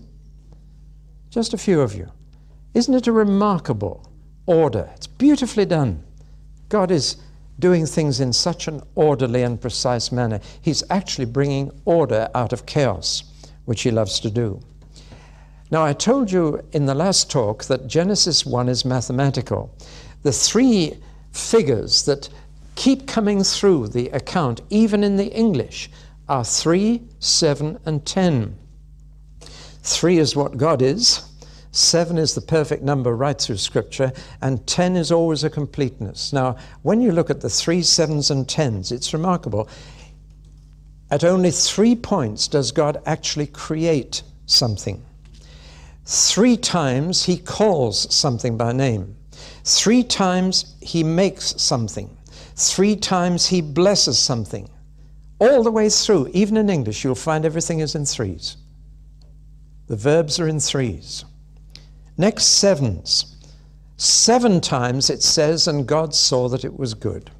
Just 1.29 1.53
a 1.53 1.57
few 1.57 1.81
of 1.81 1.93
you. 1.93 2.09
Isn't 2.73 2.93
it 2.93 3.07
a 3.07 3.11
remarkable 3.11 4.09
order? 4.45 4.89
It's 4.95 5.07
beautifully 5.07 5.65
done. 5.65 6.03
God 6.69 6.89
is 6.89 7.17
doing 7.59 7.85
things 7.85 8.19
in 8.19 8.33
such 8.33 8.67
an 8.67 8.81
orderly 8.95 9.43
and 9.43 9.61
precise 9.61 10.11
manner. 10.11 10.39
He's 10.61 10.83
actually 10.89 11.25
bringing 11.25 11.71
order 11.85 12.29
out 12.33 12.53
of 12.53 12.65
chaos, 12.65 13.23
which 13.65 13.83
He 13.83 13.91
loves 13.91 14.19
to 14.21 14.31
do. 14.31 14.59
Now, 15.73 15.83
I 15.83 15.93
told 15.93 16.31
you 16.31 16.63
in 16.71 16.85
the 16.85 16.93
last 16.93 17.31
talk 17.31 17.63
that 17.63 17.87
Genesis 17.87 18.45
1 18.45 18.69
is 18.69 18.85
mathematical. 18.85 19.75
The 20.21 20.31
three 20.31 20.99
figures 21.31 22.05
that 22.05 22.29
keep 22.75 23.07
coming 23.07 23.43
through 23.43 23.87
the 23.87 24.09
account, 24.09 24.61
even 24.69 25.03
in 25.03 25.17
the 25.17 25.33
English, 25.33 25.89
are 26.29 26.45
3, 26.45 27.01
7, 27.17 27.79
and 27.87 28.05
10. 28.05 28.55
3 29.41 30.17
is 30.19 30.35
what 30.35 30.57
God 30.57 30.83
is, 30.83 31.27
7 31.71 32.19
is 32.19 32.35
the 32.35 32.41
perfect 32.41 32.83
number 32.83 33.15
right 33.15 33.41
through 33.41 33.57
Scripture, 33.57 34.13
and 34.41 34.67
10 34.67 34.95
is 34.95 35.11
always 35.11 35.43
a 35.43 35.49
completeness. 35.49 36.31
Now, 36.31 36.55
when 36.83 37.01
you 37.01 37.11
look 37.11 37.31
at 37.31 37.41
the 37.41 37.49
three 37.49 37.81
sevens 37.81 38.29
and 38.29 38.47
tens, 38.47 38.91
it's 38.91 39.11
remarkable. 39.11 39.67
At 41.09 41.23
only 41.23 41.49
three 41.49 41.95
points 41.95 42.47
does 42.47 42.71
God 42.71 43.01
actually 43.07 43.47
create 43.47 44.21
something. 44.45 45.03
Three 46.05 46.57
times 46.57 47.23
he 47.23 47.37
calls 47.37 48.13
something 48.13 48.57
by 48.57 48.73
name. 48.73 49.15
Three 49.63 50.03
times 50.03 50.75
he 50.81 51.03
makes 51.03 51.61
something. 51.61 52.17
Three 52.55 52.95
times 52.95 53.47
he 53.47 53.61
blesses 53.61 54.19
something. 54.19 54.69
All 55.39 55.63
the 55.63 55.71
way 55.71 55.89
through, 55.89 56.29
even 56.33 56.57
in 56.57 56.69
English, 56.69 57.03
you'll 57.03 57.15
find 57.15 57.45
everything 57.45 57.79
is 57.79 57.95
in 57.95 58.05
threes. 58.05 58.57
The 59.87 59.95
verbs 59.95 60.39
are 60.39 60.47
in 60.47 60.59
threes. 60.59 61.25
Next, 62.17 62.45
sevens. 62.45 63.35
Seven 63.97 64.61
times 64.61 65.09
it 65.09 65.23
says, 65.23 65.67
and 65.67 65.87
God 65.87 66.13
saw 66.13 66.49
that 66.49 66.65
it 66.65 66.77
was 66.77 66.93
good. 66.93 67.31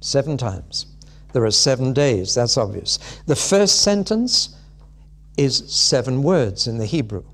Seven 0.00 0.36
times. 0.36 0.86
There 1.32 1.44
are 1.44 1.50
seven 1.50 1.92
days, 1.92 2.34
that's 2.34 2.56
obvious. 2.56 2.98
The 3.26 3.36
first 3.36 3.82
sentence 3.82 4.56
is 5.36 5.72
seven 5.72 6.22
words 6.22 6.66
in 6.66 6.78
the 6.78 6.86
Hebrew. 6.86 7.24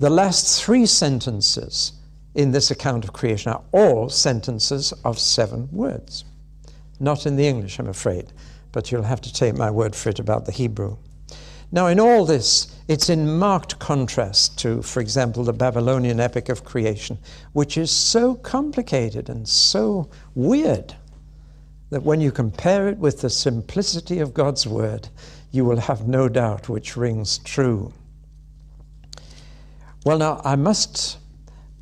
The 0.00 0.10
last 0.10 0.60
three 0.60 0.86
sentences 0.86 1.92
in 2.34 2.50
this 2.50 2.72
account 2.72 3.04
of 3.04 3.12
creation 3.12 3.52
are 3.52 3.62
all 3.70 4.08
sentences 4.08 4.92
of 5.04 5.20
seven 5.20 5.68
words. 5.70 6.24
Not 6.98 7.26
in 7.26 7.36
the 7.36 7.46
English, 7.46 7.78
I'm 7.78 7.86
afraid, 7.86 8.32
but 8.72 8.90
you'll 8.90 9.02
have 9.04 9.20
to 9.20 9.32
take 9.32 9.54
my 9.54 9.70
word 9.70 9.94
for 9.94 10.08
it 10.08 10.18
about 10.18 10.46
the 10.46 10.52
Hebrew. 10.52 10.96
Now, 11.70 11.86
in 11.86 12.00
all 12.00 12.24
this, 12.24 12.74
it's 12.88 13.08
in 13.08 13.38
marked 13.38 13.78
contrast 13.78 14.58
to, 14.60 14.82
for 14.82 15.00
example, 15.00 15.44
the 15.44 15.52
Babylonian 15.52 16.18
epic 16.18 16.48
of 16.48 16.64
creation, 16.64 17.16
which 17.52 17.78
is 17.78 17.90
so 17.90 18.34
complicated 18.34 19.28
and 19.28 19.48
so 19.48 20.10
weird 20.34 20.96
that 21.90 22.02
when 22.02 22.20
you 22.20 22.32
compare 22.32 22.88
it 22.88 22.98
with 22.98 23.20
the 23.20 23.30
simplicity 23.30 24.18
of 24.18 24.34
God's 24.34 24.66
Word, 24.66 25.08
you 25.52 25.64
will 25.64 25.78
have 25.78 26.08
no 26.08 26.28
doubt 26.28 26.68
which 26.68 26.96
rings 26.96 27.38
true. 27.38 27.92
Well, 30.04 30.18
now, 30.18 30.40
I 30.44 30.56
must 30.56 31.18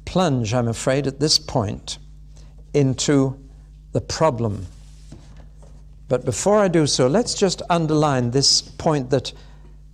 plunge, 0.04 0.54
I'm 0.54 0.68
afraid, 0.68 1.06
at 1.06 1.20
this 1.20 1.38
point 1.38 1.98
into 2.72 3.38
the 3.92 4.00
problem 4.00 4.66
but 6.12 6.26
before 6.26 6.58
I 6.58 6.68
do 6.68 6.86
so, 6.86 7.06
let's 7.06 7.32
just 7.32 7.62
underline 7.70 8.32
this 8.32 8.60
point 8.60 9.08
that 9.08 9.32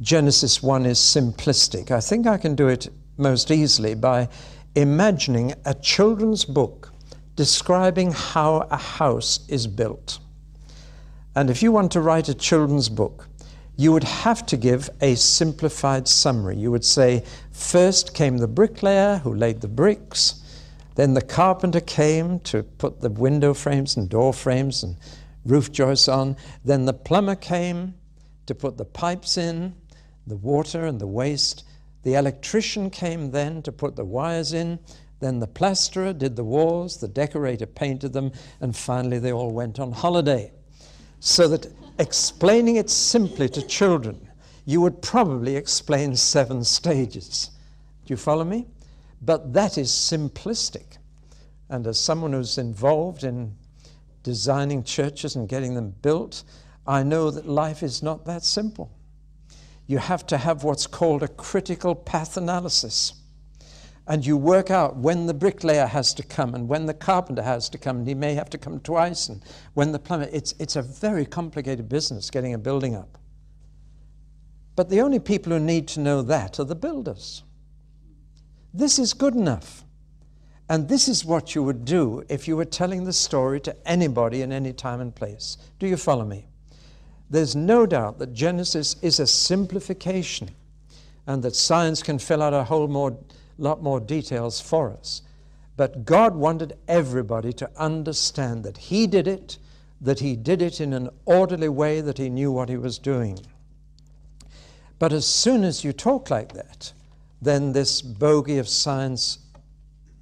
Genesis 0.00 0.60
1 0.60 0.84
is 0.84 0.98
simplistic. 0.98 1.92
I 1.92 2.00
think 2.00 2.26
I 2.26 2.36
can 2.36 2.56
do 2.56 2.66
it 2.66 2.88
most 3.16 3.52
easily 3.52 3.94
by 3.94 4.28
imagining 4.74 5.54
a 5.64 5.74
children's 5.74 6.44
book 6.44 6.92
describing 7.36 8.10
how 8.10 8.66
a 8.68 8.76
house 8.76 9.46
is 9.46 9.68
built. 9.68 10.18
And 11.36 11.50
if 11.50 11.62
you 11.62 11.70
want 11.70 11.92
to 11.92 12.00
write 12.00 12.28
a 12.28 12.34
children's 12.34 12.88
book, 12.88 13.28
you 13.78 13.92
would 13.92 14.04
have 14.04 14.44
to 14.44 14.56
give 14.56 14.90
a 15.00 15.14
simplified 15.14 16.08
summary. 16.08 16.56
You 16.56 16.72
would 16.72 16.84
say, 16.84 17.24
first 17.52 18.12
came 18.12 18.36
the 18.36 18.48
bricklayer 18.48 19.18
who 19.18 19.32
laid 19.32 19.60
the 19.60 19.68
bricks, 19.68 20.42
then 20.96 21.14
the 21.14 21.22
carpenter 21.22 21.80
came 21.80 22.40
to 22.40 22.64
put 22.64 23.00
the 23.00 23.08
window 23.08 23.54
frames 23.54 23.96
and 23.96 24.08
door 24.08 24.34
frames 24.34 24.82
and 24.82 24.96
roof 25.44 25.70
joists 25.70 26.08
on. 26.08 26.36
Then 26.64 26.86
the 26.86 26.92
plumber 26.92 27.36
came 27.36 27.94
to 28.46 28.54
put 28.56 28.76
the 28.76 28.84
pipes 28.84 29.38
in, 29.38 29.76
the 30.26 30.36
water 30.36 30.84
and 30.86 31.00
the 31.00 31.06
waste. 31.06 31.62
The 32.02 32.14
electrician 32.14 32.90
came 32.90 33.30
then 33.30 33.62
to 33.62 33.70
put 33.70 33.94
the 33.94 34.04
wires 34.04 34.52
in. 34.52 34.80
Then 35.20 35.38
the 35.38 35.46
plasterer 35.46 36.12
did 36.12 36.34
the 36.34 36.42
walls, 36.42 36.96
the 36.98 37.06
decorator 37.06 37.66
painted 37.66 38.12
them, 38.12 38.32
and 38.60 38.76
finally 38.76 39.20
they 39.20 39.32
all 39.32 39.52
went 39.52 39.78
on 39.78 39.92
holiday. 39.92 40.50
So 41.20 41.46
that 41.46 41.66
explaining 41.98 42.76
it 42.76 42.90
simply 42.90 43.48
to 43.50 43.66
children, 43.66 44.28
you 44.64 44.80
would 44.80 45.02
probably 45.02 45.56
explain 45.56 46.14
seven 46.14 46.64
stages. 46.64 47.50
Do 48.04 48.12
you 48.12 48.16
follow 48.16 48.44
me? 48.44 48.66
But 49.22 49.52
that 49.52 49.78
is 49.78 49.90
simplistic. 49.90 50.98
And 51.68 51.86
as 51.86 51.98
someone 51.98 52.32
who's 52.32 52.58
involved 52.58 53.24
in 53.24 53.54
designing 54.22 54.84
churches 54.84 55.36
and 55.36 55.48
getting 55.48 55.74
them 55.74 55.94
built, 56.02 56.44
I 56.86 57.02
know 57.02 57.30
that 57.30 57.46
life 57.46 57.82
is 57.82 58.02
not 58.02 58.24
that 58.26 58.44
simple. 58.44 58.90
You 59.86 59.98
have 59.98 60.26
to 60.26 60.38
have 60.38 60.64
what's 60.64 60.86
called 60.86 61.22
a 61.22 61.28
critical 61.28 61.94
path 61.94 62.36
analysis. 62.36 63.14
And 64.08 64.24
you 64.24 64.36
work 64.36 64.70
out 64.70 64.96
when 64.96 65.26
the 65.26 65.34
bricklayer 65.34 65.86
has 65.86 66.14
to 66.14 66.22
come 66.22 66.54
and 66.54 66.66
when 66.66 66.86
the 66.86 66.94
carpenter 66.94 67.42
has 67.42 67.68
to 67.68 67.78
come, 67.78 67.98
and 67.98 68.08
he 68.08 68.14
may 68.14 68.34
have 68.34 68.50
to 68.50 68.58
come 68.58 68.80
twice, 68.80 69.28
and 69.28 69.42
when 69.74 69.92
the 69.92 69.98
plumber. 69.98 70.28
It's, 70.32 70.54
it's 70.58 70.76
a 70.76 70.82
very 70.82 71.26
complicated 71.26 71.88
business 71.88 72.30
getting 72.30 72.54
a 72.54 72.58
building 72.58 72.96
up. 72.96 73.18
But 74.74 74.88
the 74.88 75.02
only 75.02 75.18
people 75.18 75.52
who 75.52 75.60
need 75.60 75.86
to 75.88 76.00
know 76.00 76.22
that 76.22 76.58
are 76.58 76.64
the 76.64 76.74
builders. 76.74 77.42
This 78.72 78.98
is 78.98 79.12
good 79.12 79.34
enough. 79.34 79.84
And 80.70 80.88
this 80.88 81.08
is 81.08 81.24
what 81.24 81.54
you 81.54 81.62
would 81.62 81.84
do 81.84 82.24
if 82.28 82.46
you 82.46 82.56
were 82.56 82.64
telling 82.64 83.04
the 83.04 83.12
story 83.12 83.60
to 83.60 83.88
anybody 83.88 84.42
in 84.42 84.52
any 84.52 84.72
time 84.72 85.00
and 85.00 85.14
place. 85.14 85.56
Do 85.78 85.86
you 85.86 85.96
follow 85.96 86.24
me? 86.24 86.46
There's 87.30 87.56
no 87.56 87.86
doubt 87.86 88.18
that 88.18 88.32
Genesis 88.32 88.96
is 89.02 89.18
a 89.20 89.26
simplification 89.26 90.50
and 91.26 91.42
that 91.42 91.56
science 91.56 92.02
can 92.02 92.18
fill 92.18 92.42
out 92.42 92.54
a 92.54 92.64
whole 92.64 92.88
more, 92.88 93.16
lot 93.58 93.82
more 93.82 94.00
details 94.00 94.60
for 94.60 94.92
us. 94.92 95.22
But 95.76 96.04
God 96.04 96.34
wanted 96.34 96.76
everybody 96.88 97.52
to 97.54 97.70
understand 97.76 98.64
that 98.64 98.76
He 98.76 99.06
did 99.06 99.28
it, 99.28 99.58
that 100.00 100.20
He 100.20 100.34
did 100.36 100.62
it 100.62 100.80
in 100.80 100.92
an 100.92 101.08
orderly 101.24 101.68
way, 101.68 102.00
that 102.00 102.18
He 102.18 102.30
knew 102.30 102.50
what 102.50 102.68
He 102.68 102.76
was 102.76 102.98
doing. 102.98 103.38
But 104.98 105.12
as 105.12 105.26
soon 105.26 105.62
as 105.62 105.84
you 105.84 105.92
talk 105.92 106.30
like 106.30 106.52
that, 106.54 106.92
then 107.40 107.72
this 107.72 108.02
bogey 108.02 108.58
of 108.58 108.68
science 108.68 109.38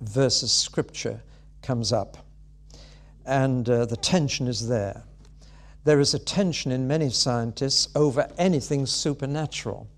versus 0.01 0.53
scripture 0.53 1.23
comes 1.63 1.93
up. 1.93 2.19
And 3.25 3.69
uh, 3.69 3.87
the 3.87 3.97
tension 3.97 4.47
is 4.47 4.69
there. 4.69 5.03
There 5.85 6.01
is 6.01 6.15
a 6.15 6.19
tension 6.19 6.73
in 6.73 6.87
many 6.87 7.11
scientists 7.11 7.89
over 7.95 8.29
anything 8.39 8.87
supernatural. 8.87 9.89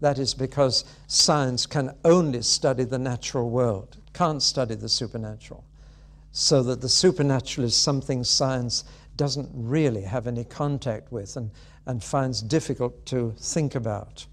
That 0.00 0.18
is 0.18 0.34
because 0.34 0.84
science 1.06 1.66
can 1.66 1.94
only 2.04 2.42
study 2.42 2.84
the 2.84 2.98
natural 2.98 3.50
world, 3.50 3.96
can't 4.12 4.42
study 4.42 4.74
the 4.74 4.88
supernatural. 4.88 5.64
So 6.30 6.62
that 6.64 6.80
the 6.80 6.88
supernatural 6.88 7.66
is 7.66 7.76
something 7.76 8.22
science 8.22 8.84
doesn't 9.16 9.50
really 9.52 10.02
have 10.02 10.26
any 10.26 10.44
contact 10.44 11.10
with 11.10 11.36
and, 11.36 11.50
and 11.86 12.02
finds 12.02 12.40
difficult 12.40 13.04
to 13.06 13.34
think 13.38 13.74
about. 13.74 14.26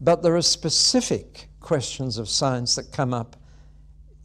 But 0.00 0.22
there 0.22 0.34
are 0.36 0.42
specific 0.42 1.48
questions 1.60 2.18
of 2.18 2.28
science 2.28 2.74
that 2.76 2.92
come 2.92 3.12
up 3.12 3.36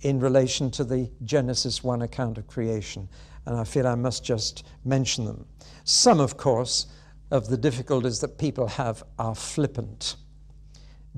in 0.01 0.19
relation 0.19 0.71
to 0.71 0.83
the 0.83 1.11
Genesis 1.23 1.83
1 1.83 2.01
account 2.01 2.37
of 2.37 2.47
creation, 2.47 3.09
and 3.45 3.57
I 3.57 3.65
feel 3.65 3.85
I 3.85 3.95
must 3.95 4.23
just 4.23 4.65
mention 4.85 5.25
them. 5.25 5.45
Some, 5.83 6.19
of 6.19 6.37
course, 6.37 6.87
of 7.31 7.47
the 7.47 7.57
difficulties 7.57 8.19
that 8.21 8.37
people 8.37 8.67
have 8.67 9.03
are 9.17 9.35
flippant. 9.35 10.15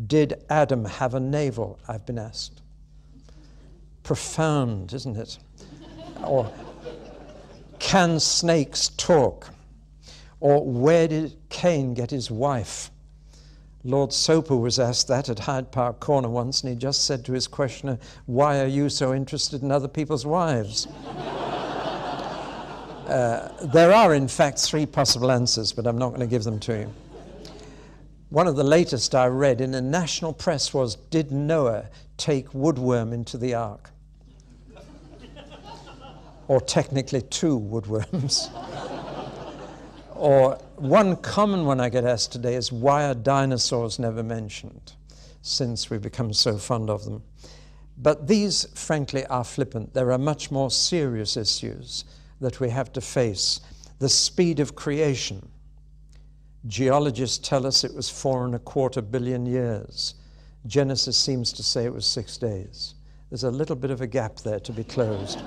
Did 0.07 0.43
Adam 0.49 0.85
have 0.85 1.13
a 1.13 1.19
navel? 1.19 1.79
I've 1.87 2.05
been 2.05 2.19
asked. 2.19 2.61
Profound, 4.03 4.93
isn't 4.93 5.17
it? 5.17 5.37
or 6.23 6.51
can 7.79 8.19
snakes 8.19 8.89
talk? 8.89 9.49
Or 10.39 10.65
where 10.65 11.07
did 11.07 11.35
Cain 11.49 11.93
get 11.93 12.09
his 12.11 12.31
wife? 12.31 12.89
Lord 13.83 14.13
Soper 14.13 14.55
was 14.55 14.79
asked 14.79 15.07
that 15.07 15.27
at 15.29 15.39
Hyde 15.39 15.71
Park 15.71 15.99
Corner 15.99 16.29
once, 16.29 16.61
and 16.61 16.69
he 16.71 16.75
just 16.75 17.05
said 17.05 17.25
to 17.25 17.33
his 17.33 17.47
questioner, 17.47 17.97
Why 18.27 18.61
are 18.61 18.67
you 18.67 18.89
so 18.89 19.13
interested 19.13 19.63
in 19.63 19.71
other 19.71 19.87
people's 19.87 20.25
wives? 20.25 20.85
uh, 23.07 23.51
there 23.73 23.91
are, 23.91 24.13
in 24.13 24.27
fact, 24.27 24.59
three 24.59 24.85
possible 24.85 25.31
answers, 25.31 25.73
but 25.73 25.87
I'm 25.87 25.97
not 25.97 26.09
going 26.09 26.21
to 26.21 26.27
give 26.27 26.43
them 26.43 26.59
to 26.59 26.81
you. 26.81 26.93
One 28.31 28.47
of 28.47 28.55
the 28.55 28.63
latest 28.63 29.13
I 29.13 29.25
read 29.25 29.59
in 29.59 29.71
the 29.71 29.81
national 29.81 30.31
press 30.31 30.73
was 30.73 30.95
Did 30.95 31.33
Noah 31.33 31.89
take 32.15 32.47
woodworm 32.51 33.13
into 33.13 33.37
the 33.37 33.53
ark? 33.55 33.91
or 36.47 36.61
technically, 36.61 37.23
two 37.23 37.59
woodworms. 37.59 38.49
or 40.15 40.57
one 40.77 41.17
common 41.17 41.65
one 41.65 41.81
I 41.81 41.89
get 41.89 42.05
asked 42.05 42.31
today 42.31 42.55
is 42.55 42.71
why 42.71 43.03
are 43.03 43.13
dinosaurs 43.13 43.99
never 43.99 44.23
mentioned 44.23 44.93
since 45.41 45.89
we 45.89 45.97
become 45.97 46.31
so 46.31 46.57
fond 46.57 46.89
of 46.89 47.03
them? 47.03 47.23
But 47.97 48.29
these, 48.29 48.65
frankly, 48.75 49.25
are 49.25 49.43
flippant. 49.43 49.93
There 49.93 50.09
are 50.09 50.17
much 50.17 50.51
more 50.51 50.71
serious 50.71 51.35
issues 51.35 52.05
that 52.39 52.61
we 52.61 52.69
have 52.69 52.93
to 52.93 53.01
face. 53.01 53.59
The 53.99 54.07
speed 54.07 54.61
of 54.61 54.73
creation 54.73 55.49
Geologists 56.67 57.39
tell 57.39 57.65
us 57.65 57.83
it 57.83 57.93
was 57.93 58.09
four 58.09 58.45
and 58.45 58.53
a 58.53 58.59
quarter 58.59 59.01
billion 59.01 59.45
years. 59.45 60.13
Genesis 60.67 61.17
seems 61.17 61.51
to 61.53 61.63
say 61.63 61.85
it 61.85 61.93
was 61.93 62.05
six 62.05 62.37
days. 62.37 62.93
There's 63.29 63.43
a 63.43 63.51
little 63.51 63.75
bit 63.75 63.89
of 63.89 64.01
a 64.01 64.07
gap 64.07 64.37
there 64.37 64.59
to 64.59 64.71
be 64.71 64.83
closed. 64.83 65.41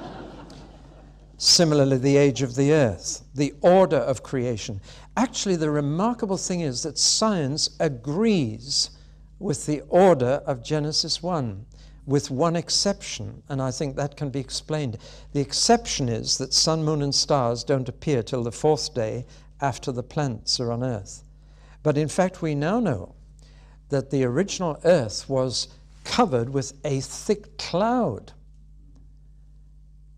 Similarly, 1.38 1.99
the 1.99 2.16
age 2.16 2.42
of 2.42 2.56
the 2.56 2.73
earth, 2.73 3.23
the 3.35 3.54
order 3.61 3.99
of 3.99 4.23
creation. 4.23 4.80
Actually, 5.16 5.56
the 5.56 5.71
remarkable 5.71 6.37
thing 6.37 6.61
is 6.62 6.83
that 6.83 6.99
science 6.99 7.76
agrees 7.78 8.90
with 9.38 9.66
the 9.66 9.83
order 9.88 10.42
of 10.47 10.64
Genesis 10.64 11.23
1, 11.23 11.66
with 12.06 12.30
one 12.30 12.56
exception, 12.56 13.42
and 13.49 13.61
I 13.61 13.71
think 13.71 13.97
that 13.97 14.16
can 14.16 14.30
be 14.30 14.40
explained. 14.40 14.99
The 15.33 15.40
exception 15.40 16.09
is 16.09 16.38
that 16.38 16.54
sun, 16.54 16.85
moon, 16.85 17.02
and 17.02 17.14
stars 17.14 17.62
don't 17.62 17.88
appear 17.88 18.23
till 18.23 18.42
the 18.42 18.52
fourth 18.52 18.94
day 18.94 19.26
after 19.61 19.92
the 19.92 20.02
plants 20.02 20.61
are 20.61 20.72
on 20.72 20.83
earth. 20.83 21.22
But 21.83 21.98
in 21.98 22.09
fact, 22.09 22.42
we 22.42 22.55
now 22.55 22.81
know 22.81 23.14
that 23.90 24.11
the 24.11 24.24
original 24.24 24.78
earth 24.85 25.28
was 25.28 25.68
covered 26.05 26.50
with 26.50 26.72
a 26.85 27.00
thick 27.00 27.57
cloud, 27.59 28.33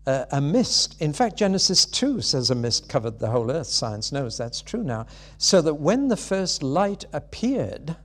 uh, 0.05 0.25
a 0.31 0.41
mist. 0.41 1.01
In 1.01 1.13
fact, 1.13 1.37
Genesis 1.37 1.85
2 1.85 2.21
says 2.21 2.49
a 2.49 2.55
mist 2.55 2.87
covered 2.87 3.19
the 3.19 3.29
whole 3.29 3.51
earth. 3.51 3.67
Science 3.67 4.11
knows 4.11 4.37
that's 4.37 4.61
true 4.61 4.83
now. 4.83 5.05
So 5.37 5.61
that 5.61 5.75
when 5.75 6.07
the 6.07 6.17
first 6.17 6.63
light 6.63 7.05
appeared, 7.13 7.95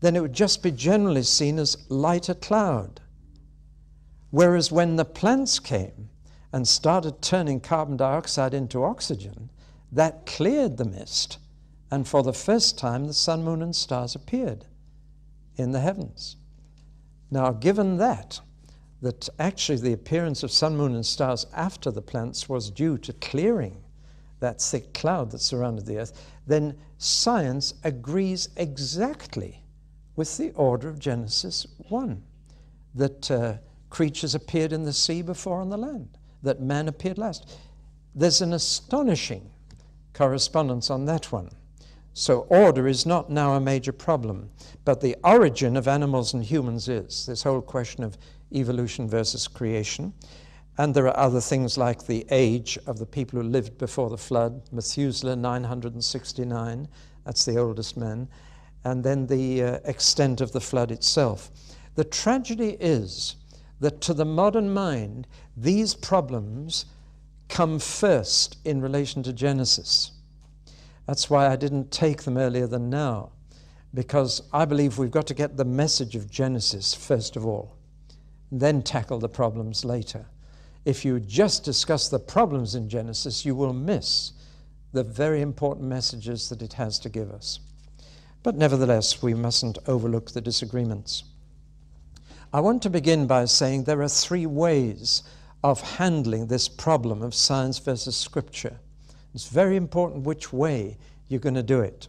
then 0.00 0.16
it 0.16 0.20
would 0.20 0.32
just 0.32 0.62
be 0.62 0.70
generally 0.70 1.22
seen 1.22 1.58
as 1.58 1.76
lighter 1.90 2.34
cloud. 2.34 3.00
Whereas 4.30 4.72
when 4.72 4.96
the 4.96 5.04
plants 5.04 5.58
came 5.58 6.08
and 6.52 6.66
started 6.66 7.22
turning 7.22 7.60
carbon 7.60 7.96
dioxide 7.96 8.54
into 8.54 8.84
oxygen, 8.84 9.50
that 9.92 10.26
cleared 10.26 10.76
the 10.76 10.84
mist, 10.84 11.38
and 11.90 12.06
for 12.06 12.22
the 12.22 12.32
first 12.32 12.78
time 12.78 13.06
the 13.06 13.14
sun, 13.14 13.44
moon, 13.44 13.62
and 13.62 13.74
stars 13.74 14.14
appeared 14.14 14.66
in 15.56 15.72
the 15.72 15.80
heavens. 15.80 16.36
Now, 17.30 17.52
given 17.52 17.96
that, 17.98 18.40
that 19.02 19.28
actually 19.38 19.78
the 19.78 19.92
appearance 19.92 20.42
of 20.42 20.50
sun, 20.50 20.76
moon, 20.76 20.94
and 20.94 21.06
stars 21.06 21.46
after 21.54 21.90
the 21.90 22.02
plants 22.02 22.48
was 22.48 22.70
due 22.70 22.98
to 22.98 23.12
clearing 23.14 23.82
that 24.40 24.60
thick 24.60 24.92
cloud 24.92 25.30
that 25.30 25.40
surrounded 25.40 25.86
the 25.86 25.98
earth, 25.98 26.30
then 26.46 26.76
science 26.98 27.74
agrees 27.84 28.48
exactly 28.56 29.62
with 30.14 30.36
the 30.36 30.50
order 30.52 30.88
of 30.88 30.98
Genesis 30.98 31.66
1 31.88 32.22
that 32.94 33.30
uh, 33.30 33.54
creatures 33.90 34.34
appeared 34.34 34.72
in 34.72 34.84
the 34.84 34.92
sea 34.92 35.22
before 35.22 35.60
on 35.60 35.68
the 35.68 35.76
land, 35.76 36.08
that 36.42 36.60
man 36.60 36.88
appeared 36.88 37.18
last. 37.18 37.58
There's 38.14 38.40
an 38.40 38.52
astonishing 38.52 39.50
correspondence 40.16 40.90
on 40.90 41.04
that 41.04 41.30
one. 41.30 41.50
So 42.14 42.46
order 42.48 42.88
is 42.88 43.04
not 43.04 43.28
now 43.28 43.52
a 43.52 43.60
major 43.60 43.92
problem, 43.92 44.48
but 44.86 45.02
the 45.02 45.16
origin 45.22 45.76
of 45.76 45.86
animals 45.86 46.32
and 46.32 46.42
humans 46.42 46.88
is 46.88 47.26
this 47.26 47.42
whole 47.42 47.60
question 47.60 48.02
of 48.02 48.16
evolution 48.50 49.06
versus 49.06 49.46
creation. 49.46 50.14
And 50.78 50.94
there 50.94 51.06
are 51.06 51.16
other 51.18 51.42
things 51.42 51.76
like 51.76 52.06
the 52.06 52.26
age 52.30 52.78
of 52.86 52.98
the 52.98 53.04
people 53.04 53.38
who 53.38 53.46
lived 53.46 53.76
before 53.76 54.08
the 54.08 54.16
flood, 54.16 54.62
Methuselah 54.72 55.36
969, 55.36 56.88
that's 57.26 57.44
the 57.44 57.58
oldest 57.58 57.98
man, 57.98 58.28
and 58.84 59.04
then 59.04 59.26
the 59.26 59.62
uh, 59.62 59.78
extent 59.84 60.40
of 60.40 60.52
the 60.52 60.60
flood 60.60 60.90
itself. 60.90 61.50
The 61.94 62.04
tragedy 62.04 62.78
is 62.80 63.36
that 63.80 64.00
to 64.02 64.14
the 64.14 64.24
modern 64.24 64.72
mind, 64.72 65.26
these 65.54 65.94
problems 65.94 66.86
come 67.48 67.78
first 67.78 68.58
in 68.64 68.80
relation 68.80 69.22
to 69.22 69.32
Genesis. 69.32 70.12
That's 71.06 71.30
why 71.30 71.48
I 71.48 71.56
didn't 71.56 71.90
take 71.90 72.22
them 72.22 72.36
earlier 72.36 72.66
than 72.66 72.90
now, 72.90 73.30
because 73.94 74.42
I 74.52 74.64
believe 74.64 74.98
we've 74.98 75.10
got 75.10 75.26
to 75.28 75.34
get 75.34 75.56
the 75.56 75.64
message 75.64 76.16
of 76.16 76.30
Genesis 76.30 76.94
first 76.94 77.36
of 77.36 77.46
all, 77.46 77.76
then 78.50 78.82
tackle 78.82 79.18
the 79.18 79.28
problems 79.28 79.84
later. 79.84 80.26
If 80.84 81.04
you 81.04 81.18
just 81.20 81.64
discuss 81.64 82.08
the 82.08 82.18
problems 82.18 82.74
in 82.74 82.88
Genesis, 82.88 83.44
you 83.44 83.54
will 83.54 83.72
miss 83.72 84.32
the 84.92 85.02
very 85.04 85.40
important 85.40 85.86
messages 85.86 86.48
that 86.48 86.62
it 86.62 86.74
has 86.74 86.98
to 87.00 87.08
give 87.08 87.30
us. 87.30 87.58
But 88.42 88.56
nevertheless, 88.56 89.22
we 89.22 89.34
mustn't 89.34 89.78
overlook 89.86 90.30
the 90.30 90.40
disagreements. 90.40 91.24
I 92.52 92.60
want 92.60 92.82
to 92.82 92.90
begin 92.90 93.26
by 93.26 93.44
saying 93.46 93.84
there 93.84 94.02
are 94.02 94.08
three 94.08 94.46
ways 94.46 95.24
of 95.70 95.80
handling 95.80 96.46
this 96.46 96.68
problem 96.68 97.22
of 97.22 97.34
science 97.34 97.80
versus 97.80 98.16
scripture. 98.16 98.78
It's 99.34 99.48
very 99.48 99.74
important 99.74 100.22
which 100.22 100.52
way 100.52 100.96
you're 101.26 101.40
going 101.40 101.56
to 101.56 101.62
do 101.64 101.80
it. 101.80 102.06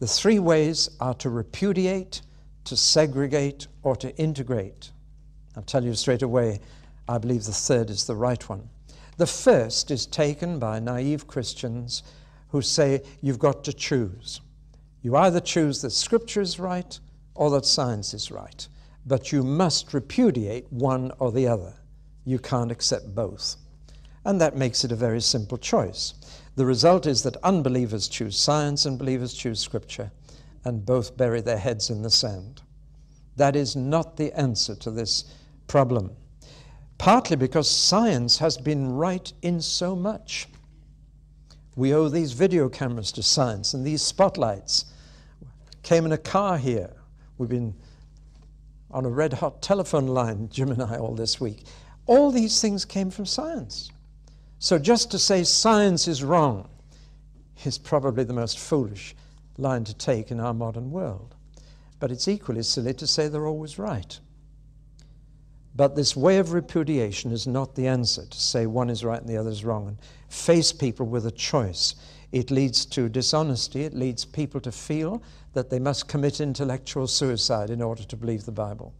The 0.00 0.08
three 0.08 0.40
ways 0.40 0.90
are 0.98 1.14
to 1.14 1.30
repudiate, 1.30 2.22
to 2.64 2.76
segregate, 2.76 3.68
or 3.84 3.94
to 3.94 4.12
integrate. 4.16 4.90
I'll 5.56 5.62
tell 5.62 5.84
you 5.84 5.94
straight 5.94 6.22
away, 6.22 6.58
I 7.08 7.18
believe 7.18 7.44
the 7.44 7.52
third 7.52 7.88
is 7.88 8.04
the 8.04 8.16
right 8.16 8.48
one. 8.48 8.68
The 9.16 9.28
first 9.28 9.92
is 9.92 10.04
taken 10.04 10.58
by 10.58 10.80
naive 10.80 11.28
Christians 11.28 12.02
who 12.48 12.60
say 12.60 13.04
you've 13.20 13.38
got 13.38 13.62
to 13.62 13.72
choose. 13.72 14.40
You 15.02 15.14
either 15.14 15.38
choose 15.38 15.82
that 15.82 15.90
Scripture 15.90 16.40
is 16.40 16.58
right 16.58 16.98
or 17.36 17.48
that 17.50 17.64
science 17.64 18.12
is 18.12 18.32
right, 18.32 18.66
but 19.06 19.30
you 19.30 19.44
must 19.44 19.94
repudiate 19.94 20.72
one 20.72 21.12
or 21.20 21.30
the 21.30 21.46
other 21.46 21.74
you 22.28 22.38
can't 22.38 22.70
accept 22.70 23.14
both. 23.14 23.56
And 24.24 24.40
that 24.40 24.56
makes 24.56 24.84
it 24.84 24.92
a 24.92 24.96
very 24.96 25.20
simple 25.20 25.56
choice. 25.56 26.14
The 26.56 26.66
result 26.66 27.06
is 27.06 27.22
that 27.22 27.36
unbelievers 27.42 28.08
choose 28.08 28.38
science 28.38 28.84
and 28.84 28.98
believers 28.98 29.32
choose 29.32 29.60
scripture, 29.60 30.10
and 30.64 30.84
both 30.84 31.16
bury 31.16 31.40
their 31.40 31.56
heads 31.56 31.88
in 31.88 32.02
the 32.02 32.10
sand. 32.10 32.60
That 33.36 33.56
is 33.56 33.76
not 33.76 34.16
the 34.16 34.32
answer 34.32 34.74
to 34.76 34.90
this 34.90 35.24
problem, 35.68 36.10
partly 36.98 37.36
because 37.36 37.70
science 37.70 38.38
has 38.38 38.58
been 38.58 38.92
right 38.92 39.32
in 39.40 39.62
so 39.62 39.96
much. 39.96 40.48
We 41.76 41.94
owe 41.94 42.08
these 42.08 42.32
video 42.32 42.68
cameras 42.68 43.12
to 43.12 43.22
science 43.22 43.72
and 43.72 43.86
these 43.86 44.02
spotlights. 44.02 44.86
Came 45.82 46.04
in 46.04 46.12
a 46.12 46.18
car 46.18 46.58
here. 46.58 46.90
We've 47.38 47.48
been 47.48 47.74
on 48.90 49.04
a 49.06 49.08
red 49.08 49.32
hot 49.34 49.62
telephone 49.62 50.08
line, 50.08 50.48
Jim 50.50 50.70
and 50.72 50.82
I, 50.82 50.96
all 50.96 51.14
this 51.14 51.40
week. 51.40 51.64
All 52.08 52.30
these 52.30 52.60
things 52.60 52.86
came 52.86 53.10
from 53.10 53.26
science. 53.26 53.90
So 54.58 54.78
just 54.78 55.10
to 55.10 55.18
say 55.18 55.44
science 55.44 56.08
is 56.08 56.24
wrong 56.24 56.68
is 57.64 57.76
probably 57.76 58.24
the 58.24 58.32
most 58.32 58.58
foolish 58.58 59.14
line 59.58 59.84
to 59.84 59.94
take 59.94 60.30
in 60.30 60.40
our 60.40 60.54
modern 60.54 60.90
world. 60.90 61.34
But 62.00 62.10
it's 62.10 62.26
equally 62.26 62.62
silly 62.62 62.94
to 62.94 63.06
say 63.06 63.28
they're 63.28 63.46
always 63.46 63.78
right. 63.78 64.18
But 65.76 65.96
this 65.96 66.16
way 66.16 66.38
of 66.38 66.54
repudiation 66.54 67.30
is 67.30 67.46
not 67.46 67.74
the 67.74 67.86
answer 67.86 68.24
to 68.24 68.40
say 68.40 68.64
one 68.64 68.88
is 68.88 69.04
right 69.04 69.20
and 69.20 69.28
the 69.28 69.36
other 69.36 69.50
is 69.50 69.64
wrong 69.64 69.86
and 69.88 69.98
face 70.28 70.72
people 70.72 71.06
with 71.06 71.26
a 71.26 71.30
choice. 71.30 71.94
It 72.32 72.50
leads 72.50 72.86
to 72.86 73.10
dishonesty. 73.10 73.84
It 73.84 73.94
leads 73.94 74.24
people 74.24 74.60
to 74.62 74.72
feel 74.72 75.22
that 75.52 75.68
they 75.68 75.78
must 75.78 76.08
commit 76.08 76.40
intellectual 76.40 77.06
suicide 77.06 77.68
in 77.68 77.82
order 77.82 78.04
to 78.04 78.16
believe 78.16 78.46
the 78.46 78.52
Bible. 78.52 78.94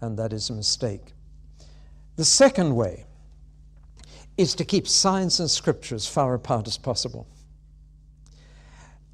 And 0.00 0.18
that 0.18 0.32
is 0.32 0.48
a 0.48 0.54
mistake. 0.54 1.12
The 2.18 2.26
second 2.26 2.76
way 2.76 3.06
is 4.36 4.54
to 4.56 4.64
keep 4.66 4.86
science 4.86 5.40
and 5.40 5.50
scripture 5.50 5.94
as 5.94 6.06
far 6.06 6.34
apart 6.34 6.66
as 6.66 6.76
possible. 6.76 7.26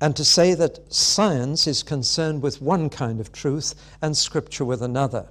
And 0.00 0.16
to 0.16 0.24
say 0.24 0.54
that 0.54 0.92
science 0.92 1.68
is 1.68 1.84
concerned 1.84 2.42
with 2.42 2.60
one 2.60 2.90
kind 2.90 3.20
of 3.20 3.30
truth 3.30 3.76
and 4.02 4.16
scripture 4.16 4.64
with 4.64 4.82
another. 4.82 5.28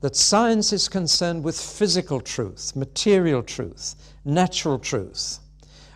That 0.00 0.16
science 0.16 0.72
is 0.72 0.88
concerned 0.88 1.44
with 1.44 1.60
physical 1.60 2.22
truth, 2.22 2.74
material 2.74 3.42
truth, 3.42 3.94
natural 4.24 4.78
truth 4.78 5.40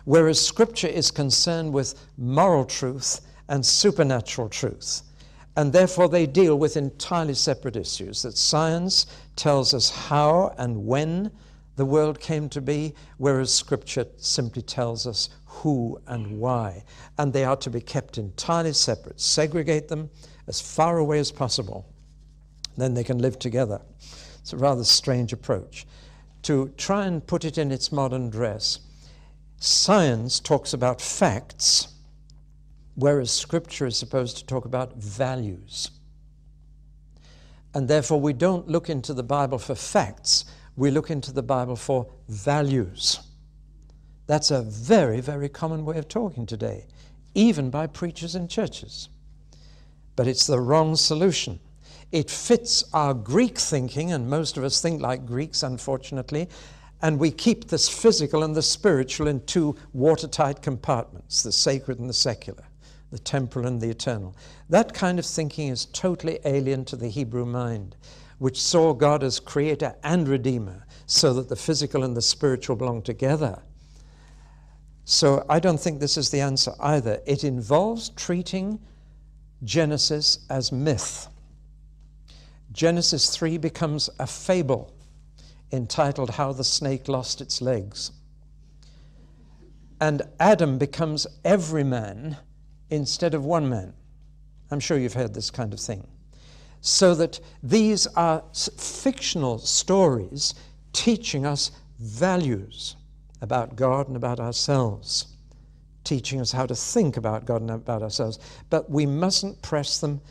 whereas 0.05 0.39
Scripture 0.39 0.87
is 0.87 1.11
concerned 1.11 1.73
with 1.73 1.95
moral 2.17 2.63
truth 2.63 3.21
and 3.49 3.65
supernatural 3.65 4.47
truth. 4.47 5.01
And 5.55 5.71
therefore, 5.71 6.09
they 6.09 6.25
deal 6.25 6.57
with 6.57 6.75
entirely 6.75 7.33
separate 7.33 7.75
issues. 7.75 8.23
That 8.23 8.37
science 8.37 9.05
tells 9.35 9.73
us 9.73 9.89
how 9.89 10.53
and 10.57 10.85
when 10.85 11.31
the 11.77 11.85
world 11.85 12.19
came 12.19 12.49
to 12.49 12.61
be, 12.61 12.93
whereas 13.17 13.53
Scripture 13.53 14.05
simply 14.17 14.61
tells 14.61 15.07
us 15.07 15.29
who 15.45 15.99
and 16.07 16.39
why. 16.39 16.83
And 17.17 17.31
they 17.31 17.45
are 17.45 17.55
to 17.57 17.69
be 17.69 17.81
kept 17.81 18.17
entirely 18.17 18.73
separate. 18.73 19.19
Segregate 19.19 19.87
them 19.87 20.09
as 20.47 20.61
far 20.61 20.97
away 20.97 21.19
as 21.19 21.31
possible. 21.31 21.85
Then 22.77 22.93
they 22.93 23.03
can 23.03 23.19
live 23.19 23.39
together. 23.39 23.81
It's 24.39 24.53
a 24.53 24.57
rather 24.57 24.83
strange 24.83 25.33
approach. 25.33 25.85
To 26.43 26.69
try 26.77 27.05
and 27.05 27.25
put 27.25 27.45
it 27.45 27.57
in 27.57 27.71
its 27.71 27.91
modern 27.91 28.29
dress, 28.29 28.79
Science 29.57 30.39
talks 30.39 30.73
about 30.73 31.01
facts, 31.01 31.87
whereas 32.95 33.31
Scripture 33.31 33.85
is 33.85 33.97
supposed 33.97 34.37
to 34.37 34.45
talk 34.45 34.65
about 34.65 34.95
values. 34.97 35.91
And 37.73 37.87
therefore, 37.87 38.21
we 38.21 38.33
don't 38.33 38.67
look 38.67 38.89
into 38.89 39.13
the 39.13 39.23
Bible 39.23 39.57
for 39.57 39.75
facts, 39.75 40.45
we 40.77 40.91
look 40.91 41.09
into 41.09 41.31
the 41.31 41.43
Bible 41.43 41.75
for 41.75 42.07
values. 42.27 43.19
That's 44.27 44.51
a 44.51 44.61
very, 44.61 45.21
very 45.21 45.49
common 45.49 45.85
way 45.85 45.97
of 45.97 46.07
talking 46.07 46.45
today, 46.45 46.85
even 47.33 47.69
by 47.69 47.87
preachers 47.87 48.35
in 48.35 48.47
churches. 48.47 49.09
But 50.15 50.27
it's 50.27 50.47
the 50.47 50.59
wrong 50.59 50.95
solution. 50.95 51.59
It 52.11 52.31
fits 52.31 52.83
our 52.93 53.13
Greek 53.13 53.57
thinking, 53.57 54.13
and 54.13 54.29
most 54.29 54.57
of 54.57 54.63
us 54.63 54.81
think 54.81 55.01
like 55.01 55.25
Greeks, 55.25 55.63
unfortunately, 55.63 56.47
and 57.01 57.19
we 57.19 57.29
keep 57.29 57.67
this 57.67 57.89
physical 57.89 58.43
and 58.43 58.55
the 58.55 58.61
spiritual 58.61 59.27
in 59.27 59.45
two 59.45 59.75
watertight 59.93 60.61
compartments 60.61 61.43
the 61.43 61.51
sacred 61.51 61.99
and 61.99 62.09
the 62.09 62.13
secular, 62.13 62.63
the 63.11 63.19
temporal 63.19 63.67
and 63.67 63.81
the 63.81 63.89
eternal. 63.89 64.35
That 64.69 64.93
kind 64.93 65.19
of 65.19 65.25
thinking 65.25 65.69
is 65.69 65.85
totally 65.85 66.39
alien 66.45 66.85
to 66.85 66.95
the 66.95 67.09
Hebrew 67.09 67.45
mind, 67.45 67.95
which 68.39 68.61
saw 68.61 68.93
God 68.93 69.23
as 69.23 69.39
creator 69.39 69.95
and 70.03 70.27
redeemer, 70.27 70.85
so 71.05 71.33
that 71.33 71.49
the 71.49 71.55
physical 71.55 72.03
and 72.03 72.15
the 72.15 72.21
spiritual 72.21 72.75
belong 72.75 73.01
together. 73.01 73.61
So 75.05 75.45
I 75.47 75.59
don't 75.59 75.79
think 75.79 75.99
this 75.99 76.17
is 76.17 76.31
the 76.31 76.41
answer 76.41 76.73
either. 76.79 77.21
It 77.25 77.43
involves 77.43 78.09
treating 78.09 78.79
Genesis 79.63 80.39
as 80.49 80.71
myth. 80.71 81.27
Genesis 82.71 83.29
3 83.29 83.57
becomes 83.57 84.09
a 84.19 84.27
fable 84.27 84.91
entitled 85.71 86.31
How 86.31 86.51
the 86.51 86.63
Snake 86.63 87.07
Lost 87.07 87.39
Its 87.39 87.61
Legs. 87.61 88.11
And 90.01 90.23
Adam 90.39 90.77
becomes 90.77 91.25
every 91.45 91.83
man 91.83 92.37
instead 92.89 93.33
of 93.33 93.45
one 93.45 93.67
man. 93.69 93.93
I'm 94.71 94.79
sure 94.79 94.97
you've 94.97 95.13
heard 95.13 95.33
this 95.33 95.51
kind 95.51 95.73
of 95.73 95.79
thing. 95.79 96.07
So 96.81 97.15
that 97.15 97.39
these 97.63 98.07
are 98.07 98.43
fictional 98.77 99.57
stories 99.59 100.53
teaching 100.93 101.45
us 101.45 101.71
values 101.99 102.95
about 103.41 103.75
God 103.75 104.07
and 104.07 104.15
about 104.15 104.39
ourselves, 104.39 105.27
teaching 106.03 106.39
us 106.39 106.51
how 106.51 106.65
to 106.65 106.75
think 106.75 107.17
about 107.17 107.45
God 107.45 107.61
and 107.61 107.71
about 107.71 108.01
ourselves. 108.01 108.39
But 108.69 108.89
we 108.89 109.05
mustn't 109.05 109.61
press 109.61 109.99
them 109.99 110.21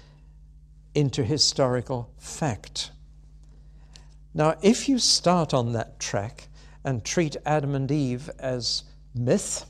into 0.95 1.25
historical 1.25 2.11
fact. 2.19 2.93
Now, 4.33 4.57
if 4.62 4.88
you 4.88 4.99
start 4.99 5.55
on 5.55 5.73
that 5.73 6.01
track 6.01 6.49
and 6.85 7.05
treat 7.05 7.37
Adam 7.47 7.75
and 7.75 7.90
Eve 7.90 8.31
as 8.38 8.85
myth, 9.14 9.64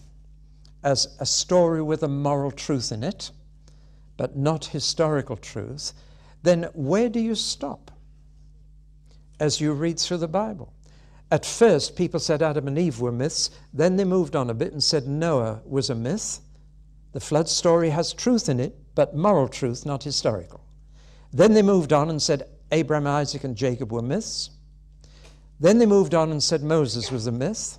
as 0.85 1.17
a 1.19 1.27
story 1.27 1.83
with 1.83 2.03
a 2.03 2.09
moral 2.09 2.51
truth 2.51 2.93
in 2.93 3.03
it, 3.03 3.31
but 4.17 4.37
not 4.37 4.67
historical 4.67 5.37
truth, 5.37 5.93
then 6.43 6.65
where 6.75 7.09
do 7.09 7.19
you 7.19 7.35
stop 7.35 7.91
as 9.41 9.61
you 9.61 9.73
read 9.73 9.99
through 9.99 10.19
the 10.19 10.29
Bible? 10.29 10.73
At 11.31 11.47
first, 11.47 11.97
people 11.97 12.21
said 12.21 12.43
Adam 12.43 12.69
and 12.69 12.79
Eve 12.79 13.01
were 13.01 13.11
myths. 13.11 13.51
Then 13.73 13.97
they 13.97 14.05
moved 14.05 14.37
on 14.37 14.51
a 14.51 14.55
bit 14.55 14.73
and 14.73 14.85
said 14.85 15.09
Noah 15.09 15.63
was 15.65 15.91
a 15.91 15.95
myth. 15.95 16.41
The 17.13 17.21
flood 17.21 17.49
story 17.49 17.91
has 17.91 18.13
truth 18.13 18.49
in 18.49 18.61
it, 18.61 18.77
but 18.95 19.17
moral 19.17 19.49
truth, 19.49 19.87
not 19.87 20.05
historical. 20.05 20.65
Then 21.33 21.55
they 21.55 21.63
moved 21.63 21.93
on 21.93 22.11
and 22.11 22.23
said 22.23 22.45
Abraham, 22.71 23.07
Isaac, 23.07 23.43
and 23.43 23.57
Jacob 23.57 23.91
were 23.91 24.03
myths. 24.03 24.51
Then 25.59 25.79
they 25.79 25.87
moved 25.87 26.15
on 26.15 26.31
and 26.31 26.43
said 26.43 26.63
Moses 26.63 27.11
was 27.11 27.27
a 27.27 27.33
myth. 27.33 27.79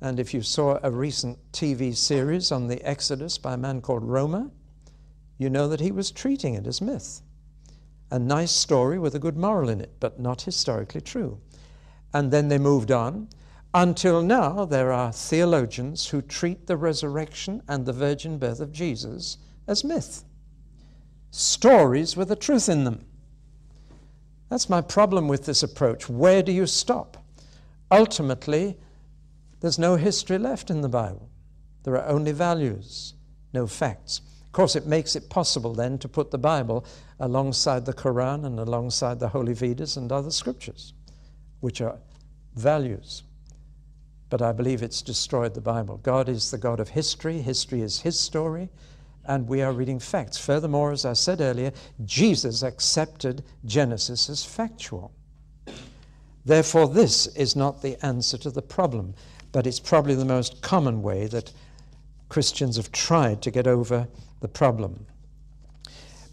And 0.00 0.18
if 0.18 0.32
you 0.32 0.42
saw 0.42 0.78
a 0.82 0.90
recent 0.90 1.38
TV 1.52 1.94
series 1.94 2.50
on 2.50 2.68
the 2.68 2.82
Exodus 2.82 3.36
by 3.36 3.54
a 3.54 3.58
man 3.58 3.80
called 3.80 4.04
Romer, 4.04 4.50
you 5.36 5.50
know 5.50 5.68
that 5.68 5.80
he 5.80 5.92
was 5.92 6.10
treating 6.10 6.54
it 6.54 6.66
as 6.66 6.80
myth. 6.80 7.20
A 8.10 8.18
nice 8.18 8.50
story 8.50 8.98
with 8.98 9.14
a 9.14 9.18
good 9.18 9.36
moral 9.36 9.68
in 9.68 9.80
it, 9.80 9.92
but 10.00 10.18
not 10.18 10.42
historically 10.42 11.00
true. 11.00 11.38
And 12.12 12.30
then 12.30 12.48
they 12.48 12.58
moved 12.58 12.90
on 12.90 13.28
until 13.72 14.20
now 14.20 14.64
there 14.64 14.90
are 14.90 15.12
theologians 15.12 16.08
who 16.08 16.22
treat 16.22 16.66
the 16.66 16.76
resurrection 16.76 17.62
and 17.68 17.86
the 17.86 17.92
virgin 17.92 18.38
birth 18.38 18.60
of 18.60 18.72
Jesus 18.72 19.38
as 19.68 19.84
myth. 19.84 20.24
Stories 21.30 22.16
with 22.16 22.32
a 22.32 22.36
truth 22.36 22.68
in 22.68 22.84
them. 22.84 23.04
That's 24.48 24.68
my 24.68 24.80
problem 24.80 25.28
with 25.28 25.46
this 25.46 25.62
approach. 25.62 26.08
Where 26.08 26.42
do 26.42 26.50
you 26.50 26.66
stop? 26.66 27.16
Ultimately, 27.92 28.76
there's 29.60 29.78
no 29.78 29.96
history 29.96 30.38
left 30.38 30.70
in 30.70 30.80
the 30.80 30.88
Bible. 30.88 31.28
There 31.82 31.96
are 31.96 32.08
only 32.08 32.32
values, 32.32 33.14
no 33.52 33.66
facts. 33.66 34.20
Of 34.44 34.52
course, 34.52 34.74
it 34.74 34.86
makes 34.86 35.14
it 35.16 35.30
possible 35.30 35.74
then 35.74 35.98
to 35.98 36.08
put 36.08 36.30
the 36.30 36.38
Bible 36.38 36.84
alongside 37.20 37.86
the 37.86 37.92
Quran 37.92 38.44
and 38.44 38.58
alongside 38.58 39.20
the 39.20 39.28
Holy 39.28 39.54
Vedas 39.54 39.96
and 39.96 40.10
other 40.10 40.30
scriptures, 40.30 40.92
which 41.60 41.80
are 41.80 41.98
values. 42.56 43.22
But 44.28 44.42
I 44.42 44.52
believe 44.52 44.82
it's 44.82 45.02
destroyed 45.02 45.54
the 45.54 45.60
Bible. 45.60 45.98
God 45.98 46.28
is 46.28 46.50
the 46.50 46.58
God 46.58 46.80
of 46.80 46.88
history, 46.88 47.40
history 47.40 47.82
is 47.82 48.00
His 48.00 48.18
story, 48.18 48.70
and 49.24 49.46
we 49.46 49.62
are 49.62 49.72
reading 49.72 49.98
facts. 49.98 50.38
Furthermore, 50.38 50.92
as 50.92 51.04
I 51.04 51.12
said 51.12 51.40
earlier, 51.40 51.72
Jesus 52.04 52.62
accepted 52.62 53.44
Genesis 53.64 54.28
as 54.30 54.44
factual. 54.44 55.12
Therefore, 56.44 56.88
this 56.88 57.26
is 57.28 57.54
not 57.54 57.82
the 57.82 58.04
answer 58.04 58.38
to 58.38 58.50
the 58.50 58.62
problem, 58.62 59.14
but 59.52 59.66
it's 59.66 59.80
probably 59.80 60.14
the 60.14 60.24
most 60.24 60.62
common 60.62 61.02
way 61.02 61.26
that 61.26 61.52
Christians 62.28 62.76
have 62.76 62.92
tried 62.92 63.42
to 63.42 63.50
get 63.50 63.66
over 63.66 64.08
the 64.40 64.48
problem. 64.48 65.06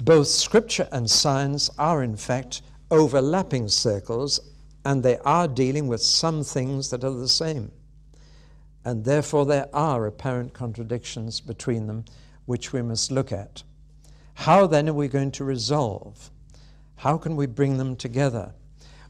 Both 0.03 0.27
scripture 0.27 0.88
and 0.91 1.10
science 1.10 1.69
are, 1.77 2.03
in 2.03 2.15
fact, 2.15 2.62
overlapping 2.91 3.67
circles, 3.67 4.39
and 4.86 5.01
they 5.03 5.17
are 5.19 5.47
dealing 5.47 5.88
with 5.88 6.01
some 6.01 6.43
things 6.43 6.89
that 6.91 7.03
are 7.03 7.12
the 7.12 7.27
same. 7.27 7.71
And 8.86 9.03
therefore, 9.03 9.45
there 9.45 9.67
are 9.73 10.06
apparent 10.06 10.53
contradictions 10.53 11.41
between 11.41 11.88
them 11.88 12.06
which 12.45 12.71
we 12.71 12.82
must 12.82 13.12
look 13.12 13.32
at. 13.32 13.63
How 14.36 14.67
then 14.67 14.88
are 14.88 14.93
we 14.93 15.08
going 15.08 15.32
to 15.32 15.43
resolve? 15.43 16.32
How 16.97 17.17
can 17.17 17.36
we 17.36 17.47
bring 17.47 17.77
them 17.77 17.95
together? 17.95 18.53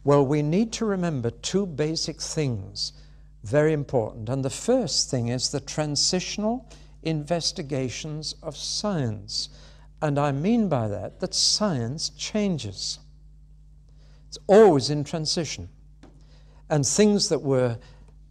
Well, 0.03 0.25
we 0.25 0.41
need 0.41 0.71
to 0.73 0.85
remember 0.85 1.29
two 1.29 1.65
basic 1.65 2.21
things, 2.21 2.93
very 3.47 3.71
important. 3.71 4.27
And 4.29 4.43
the 4.43 4.49
first 4.49 5.09
thing 5.09 5.29
is 5.29 5.49
the 5.49 5.61
transitional 5.61 6.69
investigations 7.03 8.35
of 8.43 8.57
science. 8.57 9.49
And 10.01 10.19
I 10.19 10.31
mean 10.31 10.67
by 10.67 10.87
that 10.89 11.19
that 11.21 11.33
science 11.33 12.09
changes. 12.09 12.99
It's 14.27 14.37
always 14.47 14.89
in 14.89 15.03
transition. 15.05 15.69
And 16.69 16.85
things 16.85 17.29
that 17.29 17.41
were 17.41 17.79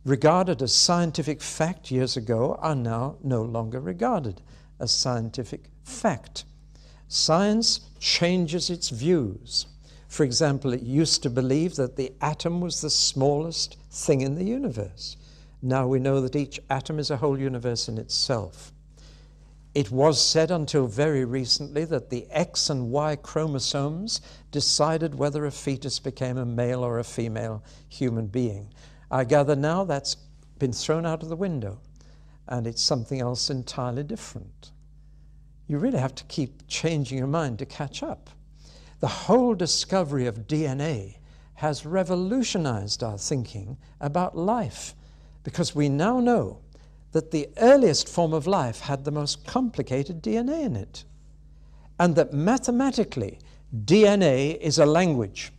regarded 0.04 0.60
as 0.60 0.74
scientific 0.74 1.40
fact 1.40 1.90
years 1.90 2.16
ago 2.16 2.58
are 2.60 2.76
now 2.76 3.16
no 3.24 3.42
longer 3.42 3.80
regarded 3.80 4.42
as 4.78 4.92
scientific 4.92 5.70
fact. 5.82 6.44
Science 7.08 7.80
changes 7.98 8.68
its 8.68 8.90
views. 8.90 9.66
For 10.08 10.24
example, 10.24 10.72
it 10.72 10.82
used 10.82 11.22
to 11.22 11.30
believe 11.30 11.76
that 11.76 11.96
the 11.96 12.12
atom 12.20 12.60
was 12.60 12.80
the 12.80 12.90
smallest 12.90 13.76
thing 13.90 14.20
in 14.20 14.34
the 14.34 14.44
universe. 14.44 15.16
Now 15.62 15.86
we 15.86 15.98
know 15.98 16.20
that 16.20 16.36
each 16.36 16.60
atom 16.70 16.98
is 16.98 17.10
a 17.10 17.16
whole 17.16 17.38
universe 17.38 17.88
in 17.88 17.98
itself. 17.98 18.72
It 19.74 19.90
was 19.90 20.22
said 20.22 20.50
until 20.50 20.86
very 20.86 21.24
recently 21.24 21.84
that 21.84 22.08
the 22.08 22.26
X 22.30 22.70
and 22.70 22.90
Y 22.90 23.16
chromosomes 23.16 24.22
decided 24.50 25.14
whether 25.14 25.44
a 25.44 25.50
fetus 25.50 25.98
became 25.98 26.38
a 26.38 26.46
male 26.46 26.82
or 26.82 26.98
a 26.98 27.04
female 27.04 27.62
human 27.88 28.26
being. 28.26 28.72
I 29.10 29.24
gather 29.24 29.54
now 29.54 29.84
that's 29.84 30.16
been 30.58 30.72
thrown 30.72 31.04
out 31.04 31.22
of 31.22 31.28
the 31.28 31.36
window 31.36 31.80
and 32.48 32.66
it's 32.66 32.80
something 32.80 33.20
else 33.20 33.50
entirely 33.50 34.02
different. 34.02 34.70
You 35.66 35.78
really 35.78 35.98
have 35.98 36.14
to 36.14 36.24
keep 36.24 36.66
changing 36.68 37.18
your 37.18 37.26
mind 37.26 37.58
to 37.58 37.66
catch 37.66 38.02
up. 38.02 38.30
The 39.00 39.08
whole 39.08 39.54
discovery 39.54 40.26
of 40.26 40.46
DNA 40.46 41.18
has 41.54 41.86
revolutionized 41.86 43.02
our 43.02 43.18
thinking 43.18 43.76
about 44.00 44.36
life 44.36 44.94
because 45.42 45.74
we 45.74 45.88
now 45.88 46.20
know 46.20 46.60
that 47.12 47.30
the 47.30 47.48
earliest 47.58 48.08
form 48.08 48.32
of 48.32 48.46
life 48.46 48.80
had 48.80 49.04
the 49.04 49.10
most 49.10 49.46
complicated 49.46 50.22
DNA 50.22 50.64
in 50.64 50.76
it, 50.76 51.04
and 51.98 52.14
that 52.16 52.32
mathematically, 52.32 53.38
DNA 53.74 54.58
is 54.58 54.78
a 54.78 54.86
language. 54.86 55.52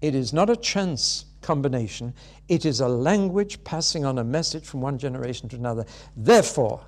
It 0.00 0.14
is 0.14 0.32
not 0.32 0.50
a 0.50 0.56
chance 0.56 1.26
combination, 1.42 2.14
it 2.48 2.64
is 2.64 2.80
a 2.80 2.88
language 2.88 3.62
passing 3.64 4.04
on 4.04 4.18
a 4.18 4.24
message 4.24 4.64
from 4.64 4.80
one 4.80 4.98
generation 4.98 5.48
to 5.50 5.56
another. 5.56 5.84
Therefore, 6.16 6.86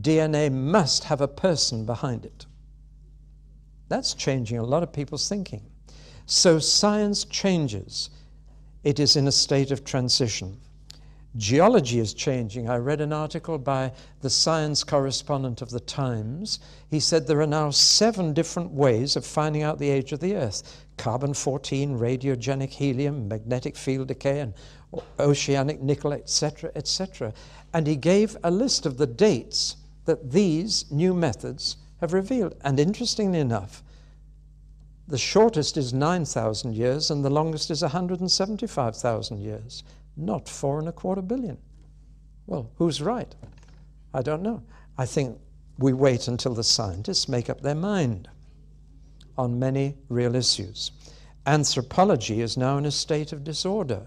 DNA 0.00 0.50
must 0.50 1.04
have 1.04 1.20
a 1.20 1.28
person 1.28 1.84
behind 1.84 2.24
it. 2.24 2.46
That's 3.88 4.14
changing 4.14 4.58
a 4.58 4.64
lot 4.64 4.82
of 4.82 4.92
people's 4.92 5.28
thinking. 5.28 5.62
So 6.26 6.58
science 6.58 7.24
changes. 7.24 8.10
It 8.84 9.00
is 9.00 9.16
in 9.16 9.26
a 9.26 9.32
state 9.32 9.70
of 9.70 9.84
transition. 9.84 10.58
Geology 11.36 12.00
is 12.00 12.14
changing. 12.14 12.68
I 12.68 12.76
read 12.76 13.00
an 13.00 13.12
article 13.12 13.58
by 13.58 13.92
the 14.22 14.30
science 14.30 14.82
correspondent 14.82 15.62
of 15.62 15.70
the 15.70 15.80
Times. 15.80 16.58
He 16.90 17.00
said 17.00 17.26
there 17.26 17.40
are 17.40 17.46
now 17.46 17.70
seven 17.70 18.32
different 18.32 18.72
ways 18.72 19.14
of 19.14 19.26
finding 19.26 19.62
out 19.62 19.78
the 19.78 19.90
age 19.90 20.12
of 20.12 20.20
the 20.20 20.34
Earth 20.34 20.84
carbon 20.96 21.32
14, 21.32 21.96
radiogenic 21.96 22.70
helium, 22.70 23.28
magnetic 23.28 23.76
field 23.76 24.08
decay, 24.08 24.40
and 24.40 24.52
oceanic 25.20 25.80
nickel, 25.80 26.12
etc., 26.12 26.72
etc. 26.74 27.32
And 27.72 27.86
he 27.86 27.94
gave 27.94 28.36
a 28.42 28.50
list 28.50 28.84
of 28.84 28.98
the 28.98 29.06
dates 29.06 29.76
that 30.06 30.32
these 30.32 30.90
new 30.90 31.14
methods 31.14 31.76
have 32.00 32.12
revealed. 32.12 32.54
And 32.62 32.78
interestingly 32.78 33.40
enough, 33.40 33.82
the 35.06 35.18
shortest 35.18 35.76
is 35.76 35.92
9,000 35.94 36.74
years 36.74 37.10
and 37.10 37.24
the 37.24 37.30
longest 37.30 37.70
is 37.70 37.82
175,000 37.82 39.38
years, 39.38 39.82
not 40.16 40.48
four 40.48 40.78
and 40.78 40.88
a 40.88 40.92
quarter 40.92 41.22
billion. 41.22 41.58
Well, 42.46 42.70
who's 42.76 43.00
right? 43.00 43.34
I 44.12 44.22
don't 44.22 44.42
know. 44.42 44.62
I 44.96 45.06
think 45.06 45.38
we 45.78 45.92
wait 45.92 46.28
until 46.28 46.54
the 46.54 46.64
scientists 46.64 47.28
make 47.28 47.48
up 47.48 47.60
their 47.60 47.74
mind 47.74 48.28
on 49.36 49.58
many 49.58 49.96
real 50.08 50.34
issues. 50.34 50.90
Anthropology 51.46 52.42
is 52.42 52.56
now 52.56 52.76
in 52.76 52.84
a 52.84 52.90
state 52.90 53.32
of 53.32 53.44
disorder. 53.44 54.06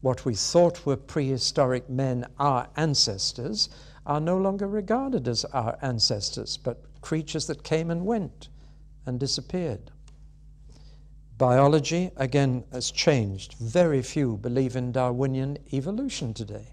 What 0.00 0.24
we 0.24 0.34
thought 0.34 0.84
were 0.84 0.96
prehistoric 0.96 1.88
men, 1.88 2.26
our 2.38 2.68
ancestors, 2.76 3.68
are 4.06 4.20
no 4.20 4.36
longer 4.36 4.66
regarded 4.66 5.28
as 5.28 5.44
our 5.46 5.78
ancestors, 5.82 6.56
but 6.56 6.82
creatures 7.02 7.46
that 7.48 7.62
came 7.62 7.90
and 7.90 8.06
went 8.06 8.48
and 9.04 9.20
disappeared. 9.20 9.90
Biology, 11.36 12.10
again, 12.16 12.64
has 12.72 12.90
changed. 12.90 13.54
Very 13.54 14.00
few 14.00 14.36
believe 14.36 14.76
in 14.76 14.92
Darwinian 14.92 15.58
evolution 15.72 16.32
today. 16.32 16.68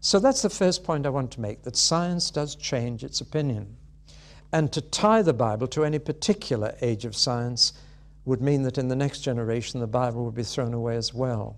So 0.00 0.18
that's 0.18 0.42
the 0.42 0.50
first 0.50 0.84
point 0.84 1.04
I 1.04 1.10
want 1.10 1.32
to 1.32 1.40
make 1.40 1.62
that 1.62 1.76
science 1.76 2.30
does 2.30 2.54
change 2.54 3.02
its 3.02 3.20
opinion. 3.20 3.76
And 4.52 4.72
to 4.72 4.80
tie 4.80 5.22
the 5.22 5.32
Bible 5.32 5.66
to 5.68 5.84
any 5.84 5.98
particular 5.98 6.74
age 6.80 7.04
of 7.04 7.16
science 7.16 7.72
would 8.24 8.40
mean 8.40 8.62
that 8.62 8.78
in 8.78 8.88
the 8.88 8.96
next 8.96 9.20
generation 9.20 9.80
the 9.80 9.86
Bible 9.86 10.24
would 10.24 10.34
be 10.34 10.44
thrown 10.44 10.74
away 10.74 10.96
as 10.96 11.12
well. 11.12 11.56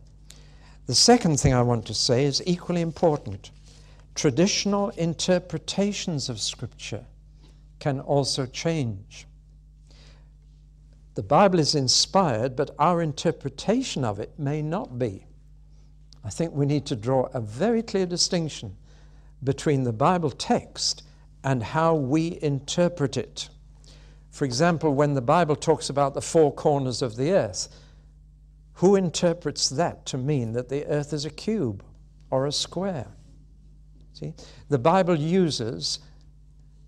The 0.87 0.94
second 0.94 1.38
thing 1.38 1.52
I 1.52 1.62
want 1.62 1.85
to 1.87 1.94
say 1.94 2.24
is 2.24 2.42
equally 2.46 2.81
important 2.81 3.50
traditional 4.14 4.88
interpretations 4.90 6.31
of 6.31 6.40
Scripture 6.40 7.05
can 7.78 8.00
also 8.00 8.46
change. 8.46 9.26
The 11.14 11.22
Bible 11.22 11.58
is 11.58 11.74
inspired, 11.74 12.56
but 12.56 12.74
our 12.78 13.00
interpretation 13.00 14.04
of 14.04 14.20
it 14.20 14.38
may 14.38 14.60
not 14.60 14.98
be. 14.98 15.26
I 16.22 16.30
think 16.30 16.52
we 16.52 16.66
need 16.66 16.84
to 16.86 16.96
draw 16.96 17.28
a 17.32 17.40
very 17.40 17.82
clear 17.82 18.04
distinction 18.04 18.76
between 19.42 19.84
the 19.84 19.92
Bible 19.92 20.30
text 20.30 21.02
and 21.44 21.62
how 21.62 21.94
we 21.94 22.38
interpret 22.42 23.16
it. 23.16 23.48
For 24.30 24.44
example, 24.44 24.92
when 24.92 25.14
the 25.14 25.22
Bible 25.22 25.56
talks 25.56 25.88
about 25.88 26.12
the 26.12 26.20
four 26.20 26.52
corners 26.52 27.00
of 27.00 27.16
the 27.16 27.32
earth, 27.32 27.68
who 28.74 28.96
interprets 28.96 29.70
that 29.70 30.04
to 30.06 30.18
mean 30.18 30.52
that 30.52 30.68
the 30.68 30.84
earth 30.86 31.14
is 31.14 31.24
a 31.24 31.30
cube 31.30 31.82
or 32.30 32.46
a 32.46 32.52
square? 32.52 33.06
See, 34.12 34.34
the 34.68 34.78
Bible 34.78 35.16
uses 35.16 36.00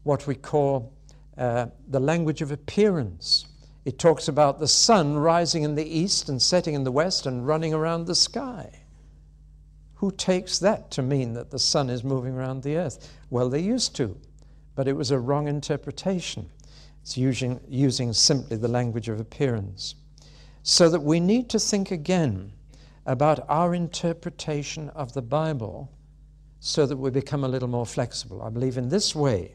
what 0.09 0.27
we 0.27 0.35
call 0.35 0.95
uh, 1.37 1.67
the 1.89 2.01
language 2.01 2.41
of 2.41 2.51
appearance. 2.51 3.45
It 3.85 3.99
talks 3.99 4.27
about 4.27 4.59
the 4.59 4.67
sun 4.67 5.19
rising 5.19 5.65
in 5.65 5.75
the 5.75 5.85
east 5.87 6.31
and 6.31 6.41
setting 6.41 6.73
in 6.73 6.83
the 6.83 6.91
west 6.91 7.27
and 7.27 7.47
running 7.47 7.75
around 7.75 8.07
the 8.07 8.15
sky. 8.15 8.71
Who 9.97 10.11
takes 10.11 10.59
that 10.61 10.91
to 10.93 11.03
mean 11.03 11.35
that 11.35 11.51
the 11.51 11.59
sun 11.59 11.91
is 11.91 12.03
moving 12.03 12.35
around 12.35 12.63
the 12.63 12.79
earth? 12.79 13.07
Well, 13.29 13.51
they 13.51 13.61
used 13.61 13.95
to, 13.97 14.19
but 14.75 14.89
it 14.89 14.95
was 14.95 15.11
a 15.11 15.19
wrong 15.19 15.47
interpretation. 15.47 16.49
It's 17.03 17.19
using, 17.19 17.61
using 17.69 18.15
simply 18.15 18.57
the 18.57 18.67
language 18.67 19.11
of 19.11 19.21
appearance. 19.21 19.95
So 20.63 20.89
that 20.89 21.03
we 21.03 21.21
need 21.21 21.51
to 21.51 21.59
think 21.59 21.91
again 21.91 22.55
about 23.05 23.45
our 23.51 23.75
interpretation 23.75 24.89
of 24.95 25.13
the 25.13 25.21
Bible 25.21 25.93
so 26.61 26.87
that 26.87 26.97
we 26.97 27.11
become 27.11 27.45
a 27.45 27.49
little 27.49 27.69
more 27.69 27.85
flexible. 27.85 28.41
I 28.41 28.49
believe 28.49 28.79
in 28.79 28.89
this 28.89 29.15
way, 29.15 29.55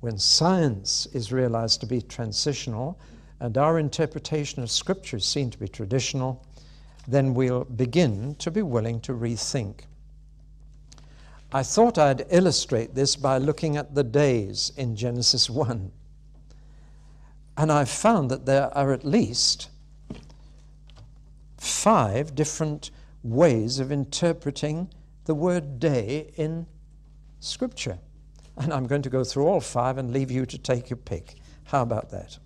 when 0.00 0.18
science 0.18 1.06
is 1.12 1.32
realized 1.32 1.80
to 1.80 1.86
be 1.86 2.00
transitional 2.00 2.98
and 3.40 3.56
our 3.58 3.78
interpretation 3.78 4.62
of 4.62 4.70
Scripture 4.70 5.16
is 5.16 5.24
seen 5.24 5.50
to 5.50 5.58
be 5.58 5.68
traditional, 5.68 6.44
then 7.06 7.34
we'll 7.34 7.64
begin 7.64 8.34
to 8.36 8.50
be 8.50 8.62
willing 8.62 9.00
to 9.00 9.12
rethink. 9.12 9.80
I 11.52 11.62
thought 11.62 11.96
I'd 11.96 12.26
illustrate 12.30 12.94
this 12.94 13.16
by 13.16 13.38
looking 13.38 13.76
at 13.76 13.94
the 13.94 14.04
days 14.04 14.72
in 14.76 14.94
Genesis 14.96 15.48
1. 15.50 15.90
And 17.56 17.72
I 17.72 17.84
found 17.84 18.30
that 18.30 18.46
there 18.46 18.76
are 18.76 18.92
at 18.92 19.04
least 19.04 19.70
five 21.56 22.34
different 22.34 22.90
ways 23.24 23.78
of 23.78 23.90
interpreting 23.90 24.90
the 25.24 25.34
word 25.34 25.80
day 25.80 26.32
in 26.36 26.66
Scripture. 27.40 27.98
And 28.60 28.72
I'm 28.72 28.86
going 28.86 29.02
to 29.02 29.10
go 29.10 29.24
through 29.24 29.46
all 29.46 29.60
five 29.60 29.98
and 29.98 30.12
leave 30.12 30.30
you 30.30 30.44
to 30.46 30.58
take 30.58 30.90
your 30.90 30.96
pick. 30.96 31.36
How 31.64 31.82
about 31.82 32.10
that? 32.10 32.38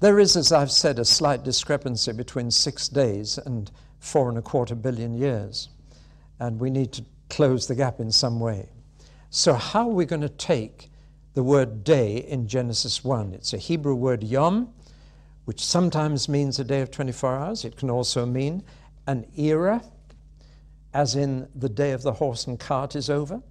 There 0.00 0.18
is, 0.18 0.36
as 0.36 0.52
I've 0.52 0.70
said, 0.70 0.98
a 0.98 1.04
slight 1.04 1.42
discrepancy 1.42 2.12
between 2.12 2.50
six 2.50 2.88
days 2.88 3.38
and 3.38 3.70
four 3.98 4.28
and 4.28 4.38
a 4.38 4.42
quarter 4.42 4.74
billion 4.74 5.14
years. 5.14 5.68
And 6.38 6.60
we 6.60 6.70
need 6.70 6.92
to 6.92 7.04
close 7.30 7.66
the 7.66 7.74
gap 7.74 7.98
in 7.98 8.12
some 8.12 8.40
way. 8.40 8.68
So, 9.30 9.54
how 9.54 9.88
are 9.88 9.94
we 9.94 10.04
going 10.04 10.22
to 10.22 10.28
take 10.28 10.90
the 11.34 11.42
word 11.42 11.82
day 11.82 12.18
in 12.18 12.46
Genesis 12.46 13.02
1? 13.02 13.34
It's 13.34 13.52
a 13.52 13.58
Hebrew 13.58 13.94
word 13.94 14.22
yom, 14.22 14.72
which 15.44 15.64
sometimes 15.64 16.28
means 16.28 16.58
a 16.58 16.64
day 16.64 16.80
of 16.80 16.90
24 16.90 17.36
hours. 17.36 17.64
It 17.64 17.76
can 17.76 17.90
also 17.90 18.26
mean 18.26 18.62
an 19.06 19.26
era 19.36 19.82
as 20.92 21.14
in 21.14 21.48
the 21.54 21.68
day 21.68 21.92
of 21.92 22.02
the 22.02 22.12
horse 22.12 22.46
and 22.46 22.58
cart 22.58 22.96
is 22.96 23.10
over. 23.10 23.42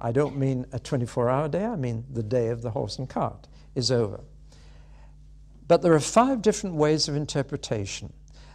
I 0.00 0.12
don't 0.12 0.36
mean 0.36 0.66
a 0.72 0.78
24 0.78 1.30
hour 1.30 1.48
day, 1.48 1.64
I 1.64 1.76
mean 1.76 2.04
the 2.12 2.22
day 2.22 2.48
of 2.48 2.62
the 2.62 2.70
horse 2.70 2.98
and 2.98 3.08
cart 3.08 3.48
is 3.74 3.90
over. 3.90 4.20
But 5.68 5.82
there 5.82 5.94
are 5.94 6.00
five 6.00 6.42
different 6.42 6.76
ways 6.76 7.08
of 7.08 7.16
interpretation. 7.16 8.12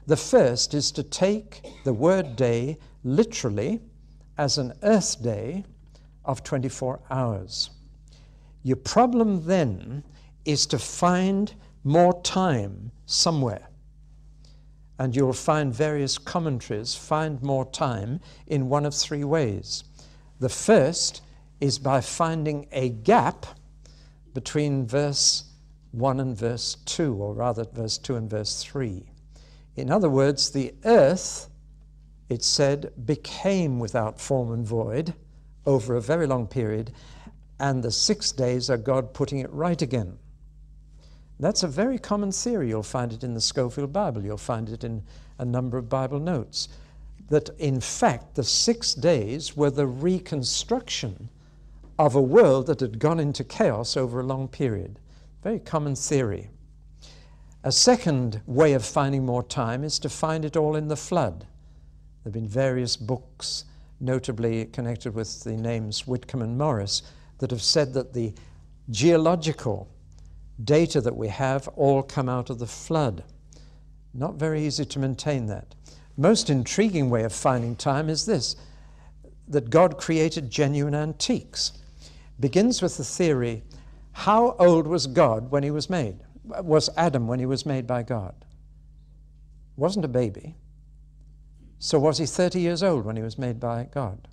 The 0.07 0.17
first 0.17 0.73
is 0.73 0.91
to 0.93 1.03
take 1.03 1.65
the 1.83 1.93
word 1.93 2.35
day 2.35 2.77
literally 3.03 3.81
as 4.37 4.57
an 4.57 4.73
earth 4.83 5.21
day 5.21 5.65
of 6.25 6.43
24 6.43 7.01
hours. 7.09 7.69
Your 8.63 8.77
problem 8.77 9.45
then 9.45 10.03
is 10.45 10.65
to 10.67 10.79
find 10.79 11.53
more 11.83 12.21
time 12.21 12.91
somewhere. 13.05 13.67
And 14.99 15.15
you'll 15.15 15.33
find 15.33 15.73
various 15.73 16.17
commentaries 16.17 16.93
find 16.93 17.41
more 17.41 17.65
time 17.71 18.19
in 18.47 18.69
one 18.69 18.85
of 18.85 18.93
three 18.93 19.23
ways. 19.23 19.83
The 20.39 20.49
first 20.49 21.21
is 21.61 21.77
by 21.77 22.01
finding 22.01 22.67
a 22.71 22.89
gap 22.89 23.45
between 24.33 24.85
verse 24.85 25.45
1 25.91 26.19
and 26.19 26.35
verse 26.35 26.75
2, 26.85 27.13
or 27.15 27.33
rather, 27.33 27.65
verse 27.65 27.97
2 27.97 28.15
and 28.15 28.29
verse 28.29 28.63
3. 28.63 29.05
In 29.75 29.91
other 29.91 30.09
words, 30.09 30.49
the 30.49 30.73
earth, 30.85 31.49
it 32.29 32.43
said, 32.43 32.91
became 33.05 33.79
without 33.79 34.19
form 34.19 34.51
and 34.51 34.65
void 34.65 35.13
over 35.65 35.95
a 35.95 36.01
very 36.01 36.25
long 36.25 36.47
period, 36.47 36.91
and 37.59 37.83
the 37.83 37.91
six 37.91 38.31
days 38.31 38.69
are 38.69 38.77
God 38.77 39.13
putting 39.13 39.39
it 39.39 39.51
right 39.53 39.81
again. 39.81 40.17
That's 41.39 41.63
a 41.63 41.67
very 41.67 41.99
common 41.99 42.31
theory. 42.31 42.69
You'll 42.69 42.83
find 42.83 43.13
it 43.13 43.23
in 43.23 43.33
the 43.33 43.41
Scofield 43.41 43.93
Bible, 43.93 44.23
you'll 44.23 44.37
find 44.37 44.69
it 44.69 44.83
in 44.83 45.03
a 45.37 45.45
number 45.45 45.77
of 45.77 45.89
Bible 45.89 46.19
notes. 46.19 46.69
That 47.29 47.49
in 47.59 47.79
fact, 47.79 48.35
the 48.35 48.43
six 48.43 48.93
days 48.93 49.55
were 49.55 49.71
the 49.71 49.87
reconstruction 49.87 51.29
of 52.05 52.15
a 52.15 52.21
world 52.21 52.65
that 52.65 52.79
had 52.79 52.97
gone 52.97 53.19
into 53.19 53.43
chaos 53.43 53.95
over 53.95 54.19
a 54.19 54.25
long 54.25 54.47
period. 54.47 54.97
Very 55.43 55.59
common 55.59 55.95
theory. 55.95 56.49
A 57.63 57.71
second 57.71 58.41
way 58.47 58.73
of 58.73 58.83
finding 58.83 59.23
more 59.23 59.43
time 59.43 59.83
is 59.83 59.99
to 59.99 60.09
find 60.09 60.43
it 60.43 60.57
all 60.57 60.75
in 60.75 60.87
the 60.87 60.95
flood. 60.95 61.41
There 61.41 62.31
have 62.31 62.33
been 62.33 62.47
various 62.47 62.97
books, 62.97 63.65
notably 63.99 64.65
connected 64.65 65.13
with 65.13 65.43
the 65.43 65.51
names 65.51 66.07
Whitcomb 66.07 66.41
and 66.41 66.57
Morris, 66.57 67.03
that 67.37 67.51
have 67.51 67.61
said 67.61 67.93
that 67.93 68.13
the 68.13 68.33
geological 68.89 69.87
data 70.63 71.01
that 71.01 71.15
we 71.15 71.27
have 71.27 71.67
all 71.75 72.01
come 72.01 72.29
out 72.29 72.49
of 72.49 72.57
the 72.57 72.65
flood. 72.65 73.23
Not 74.15 74.35
very 74.35 74.65
easy 74.65 74.85
to 74.85 74.99
maintain 74.99 75.45
that. 75.47 75.75
Most 76.17 76.49
intriguing 76.49 77.11
way 77.11 77.23
of 77.25 77.31
finding 77.31 77.75
time 77.75 78.09
is 78.09 78.25
this 78.25 78.55
that 79.47 79.69
God 79.69 79.97
created 79.99 80.49
genuine 80.49 80.95
antiques. 80.95 81.73
Begins 82.41 82.81
with 82.81 82.97
the 82.97 83.05
theory 83.05 83.63
how 84.11 84.57
old 84.59 84.87
was 84.87 85.07
God 85.07 85.51
when 85.51 85.63
he 85.63 85.71
was 85.71 85.89
made? 85.89 86.17
Was 86.43 86.89
Adam 86.97 87.27
when 87.27 87.39
he 87.39 87.45
was 87.45 87.65
made 87.65 87.87
by 87.87 88.03
God? 88.03 88.35
Wasn't 89.77 90.03
a 90.03 90.09
baby. 90.09 90.57
So 91.79 91.97
was 91.97 92.17
he 92.17 92.25
30 92.25 92.59
years 92.59 92.83
old 92.83 93.05
when 93.05 93.15
he 93.15 93.23
was 93.23 93.37
made 93.37 93.61
by 93.61 93.87
God? 93.89 94.27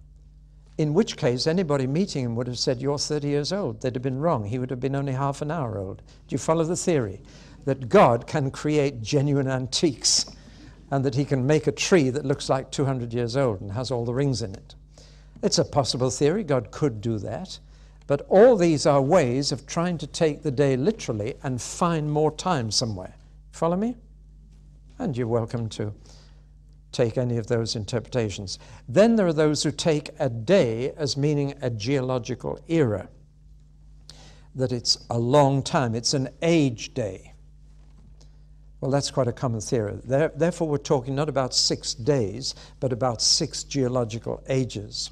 in 0.78 0.94
which 0.94 1.16
case 1.16 1.46
anybody 1.48 1.88
meeting 1.88 2.24
him 2.24 2.36
would 2.36 2.46
have 2.46 2.58
said, 2.58 2.80
You're 2.80 2.98
30 2.98 3.28
years 3.28 3.52
old. 3.52 3.82
They'd 3.82 3.96
have 3.96 4.02
been 4.02 4.20
wrong. 4.20 4.44
He 4.44 4.58
would 4.58 4.70
have 4.70 4.80
been 4.80 4.94
only 4.94 5.12
half 5.12 5.42
an 5.42 5.50
hour 5.50 5.76
old. 5.76 5.98
Do 5.98 6.34
you 6.34 6.38
follow 6.38 6.64
the 6.64 6.76
theory? 6.76 7.20
That 7.64 7.88
God 7.88 8.26
can 8.26 8.50
create 8.52 9.02
genuine 9.02 9.48
antiques 9.48 10.24
and 10.90 11.04
that 11.04 11.16
he 11.16 11.24
can 11.24 11.46
make 11.46 11.66
a 11.66 11.72
tree 11.72 12.08
that 12.10 12.24
looks 12.24 12.48
like 12.48 12.70
200 12.70 13.12
years 13.12 13.36
old 13.36 13.60
and 13.60 13.72
has 13.72 13.90
all 13.90 14.04
the 14.04 14.14
rings 14.14 14.40
in 14.40 14.54
it. 14.54 14.74
It's 15.42 15.58
a 15.58 15.64
possible 15.64 16.10
theory. 16.10 16.44
God 16.44 16.70
could 16.70 17.00
do 17.00 17.18
that. 17.18 17.58
But 18.08 18.22
all 18.28 18.56
these 18.56 18.86
are 18.86 19.02
ways 19.02 19.52
of 19.52 19.66
trying 19.66 19.98
to 19.98 20.06
take 20.06 20.42
the 20.42 20.50
day 20.50 20.76
literally 20.76 21.34
and 21.44 21.62
find 21.62 22.10
more 22.10 22.32
time 22.32 22.72
somewhere. 22.72 23.14
Follow 23.52 23.76
me? 23.76 23.96
And 24.98 25.16
you're 25.16 25.28
welcome 25.28 25.68
to 25.68 25.94
take 26.90 27.18
any 27.18 27.36
of 27.36 27.46
those 27.48 27.76
interpretations. 27.76 28.58
Then 28.88 29.14
there 29.14 29.26
are 29.26 29.32
those 29.34 29.62
who 29.62 29.70
take 29.70 30.10
a 30.18 30.30
day 30.30 30.92
as 30.96 31.18
meaning 31.18 31.54
a 31.60 31.68
geological 31.68 32.58
era, 32.66 33.08
that 34.54 34.72
it's 34.72 35.04
a 35.10 35.18
long 35.18 35.62
time, 35.62 35.94
it's 35.94 36.14
an 36.14 36.30
age 36.40 36.94
day. 36.94 37.34
Well, 38.80 38.90
that's 38.90 39.10
quite 39.10 39.28
a 39.28 39.32
common 39.32 39.60
theory. 39.60 39.98
Therefore, 40.04 40.66
we're 40.66 40.78
talking 40.78 41.14
not 41.14 41.28
about 41.28 41.52
six 41.52 41.92
days, 41.92 42.54
but 42.80 42.92
about 42.92 43.20
six 43.20 43.64
geological 43.64 44.42
ages. 44.48 45.10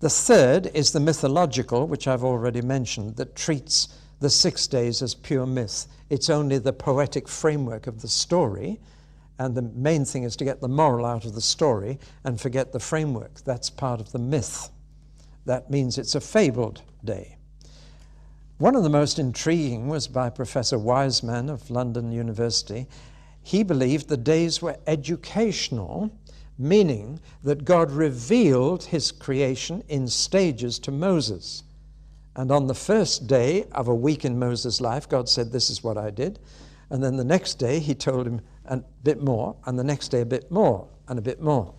The 0.00 0.10
third 0.10 0.70
is 0.74 0.92
the 0.92 1.00
mythological, 1.00 1.86
which 1.86 2.06
I've 2.06 2.24
already 2.24 2.60
mentioned, 2.60 3.16
that 3.16 3.34
treats 3.34 3.88
the 4.20 4.28
six 4.28 4.66
days 4.66 5.00
as 5.00 5.14
pure 5.14 5.46
myth. 5.46 5.86
It's 6.10 6.28
only 6.28 6.58
the 6.58 6.72
poetic 6.72 7.28
framework 7.28 7.86
of 7.86 8.02
the 8.02 8.08
story, 8.08 8.78
and 9.38 9.54
the 9.54 9.62
main 9.62 10.04
thing 10.04 10.24
is 10.24 10.36
to 10.36 10.44
get 10.44 10.60
the 10.60 10.68
moral 10.68 11.06
out 11.06 11.24
of 11.24 11.34
the 11.34 11.40
story 11.40 11.98
and 12.24 12.40
forget 12.40 12.72
the 12.72 12.80
framework. 12.80 13.40
That's 13.44 13.70
part 13.70 14.00
of 14.00 14.12
the 14.12 14.18
myth. 14.18 14.70
That 15.46 15.70
means 15.70 15.96
it's 15.96 16.14
a 16.14 16.20
fabled 16.20 16.82
day. 17.04 17.36
One 18.58 18.76
of 18.76 18.82
the 18.82 18.88
most 18.88 19.18
intriguing 19.18 19.88
was 19.88 20.08
by 20.08 20.30
Professor 20.30 20.78
Wiseman 20.78 21.50
of 21.50 21.70
London 21.70 22.10
University. 22.10 22.86
He 23.42 23.62
believed 23.62 24.08
the 24.08 24.16
days 24.16 24.62
were 24.62 24.78
educational, 24.86 26.10
meaning 26.58 27.20
that 27.42 27.64
God 27.64 27.90
revealed 27.90 28.84
his 28.84 29.12
creation 29.12 29.82
in 29.88 30.08
stages 30.08 30.78
to 30.80 30.90
Moses. 30.90 31.62
And 32.34 32.50
on 32.50 32.66
the 32.66 32.74
first 32.74 33.26
day 33.26 33.64
of 33.72 33.88
a 33.88 33.94
week 33.94 34.24
in 34.24 34.38
Moses' 34.38 34.80
life, 34.80 35.08
God 35.08 35.28
said, 35.28 35.52
This 35.52 35.70
is 35.70 35.82
what 35.82 35.96
I 35.96 36.10
did. 36.10 36.38
And 36.90 37.02
then 37.02 37.16
the 37.16 37.24
next 37.24 37.54
day, 37.54 37.80
he 37.80 37.94
told 37.94 38.26
him 38.26 38.40
a 38.66 38.78
bit 39.02 39.22
more, 39.22 39.56
and 39.64 39.78
the 39.78 39.84
next 39.84 40.08
day, 40.08 40.20
a 40.20 40.26
bit 40.26 40.50
more, 40.50 40.88
and 41.08 41.18
a 41.18 41.22
bit 41.22 41.40
more. 41.40 41.74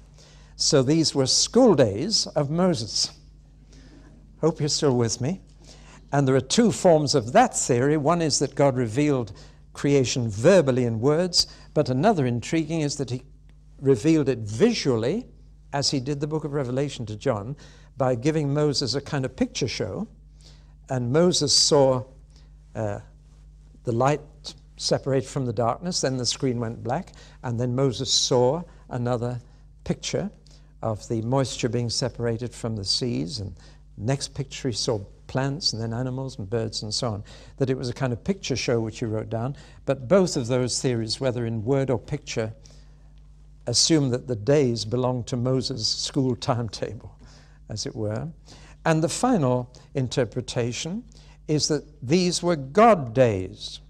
So 0.56 0.82
these 0.82 1.14
were 1.14 1.28
school 1.28 1.76
days 1.76 2.28
of 2.28 2.50
Moses. 2.50 3.12
Hope 4.42 4.60
you're 4.60 4.70
still 4.70 4.96
with 4.96 5.22
me. 5.22 5.42
And 6.12 6.28
there 6.28 6.36
are 6.36 6.42
two 6.42 6.72
forms 6.72 7.16
of 7.16 7.34
that 7.34 7.56
theory. 7.56 7.98
One 7.98 8.22
is 8.22 8.40
that 8.40 8.56
God 8.56 8.76
revealed 8.76 9.34
creation 9.74 10.30
verbally 10.30 10.86
in 10.86 11.00
words, 11.00 11.48
but 11.74 11.90
another 11.90 12.26
intriguing 12.26 12.82
is 12.82 12.96
that 12.96 13.12
he 13.12 13.24
revealed 13.82 14.30
it 14.30 14.40
visually, 14.40 15.28
as 15.74 15.92
he 15.92 16.00
did 16.00 16.20
the 16.20 16.28
book 16.28 16.44
of 16.44 16.54
Revelation 16.54 17.06
to 17.08 17.16
John, 17.16 17.56
by 17.98 18.16
giving 18.16 18.54
Moses 18.54 18.96
a 18.96 19.02
kind 19.02 19.26
of 19.26 19.36
picture 19.36 19.68
show. 19.68 20.08
And 20.90 21.12
Moses 21.12 21.54
saw 21.54 22.06
uh, 22.76 23.00
the 23.84 23.92
light 23.92 24.22
separate 24.78 25.26
from 25.26 25.46
the 25.46 25.54
darkness. 25.54 26.02
Then 26.02 26.18
the 26.18 26.26
screen 26.26 26.60
went 26.60 26.84
black, 26.84 27.14
and 27.44 27.60
then 27.60 27.76
Moses 27.76 28.12
saw 28.12 28.64
another 28.90 29.40
picture 29.84 30.30
of 30.82 31.08
the 31.08 31.22
moisture 31.24 31.70
being 31.70 31.90
separated 31.90 32.54
from 32.54 32.76
the 32.76 32.86
seas. 32.86 33.40
And 33.40 33.56
next 33.98 34.34
picture, 34.34 34.70
he 34.70 34.76
saw 34.76 35.00
plants 35.28 35.74
and 35.74 35.82
then 35.82 35.94
animals 35.94 36.38
and 36.38 36.50
birds 36.50 36.84
and 36.84 36.94
so 36.94 37.10
on. 37.10 37.24
That 37.58 37.70
it 37.70 37.78
was 37.78 37.90
a 37.90 37.94
kind 37.94 38.14
of 38.14 38.24
picture 38.24 38.56
show 38.56 38.80
which 38.80 39.00
he 39.00 39.06
wrote 39.06 39.30
down. 39.30 39.58
But 39.86 40.08
both 40.08 40.38
of 40.38 40.48
those 40.48 40.82
theories, 40.82 41.20
whether 41.20 41.46
in 41.46 41.64
word 41.64 41.90
or 41.90 42.00
picture, 42.00 42.54
assume 43.68 44.10
that 44.10 44.28
the 44.28 44.36
days 44.36 44.86
belong 44.86 45.24
to 45.26 45.38
Moses' 45.38 45.88
school 45.88 46.36
timetable, 46.36 47.20
as 47.70 47.86
it 47.86 47.96
were. 47.96 48.30
And 48.86 49.04
the 49.04 49.10
final 49.10 49.74
interpretation 49.94 51.04
is 51.48 51.68
that 51.68 51.84
these 52.02 52.42
were 52.42 52.56
God 52.56 53.14
days. 53.14 53.82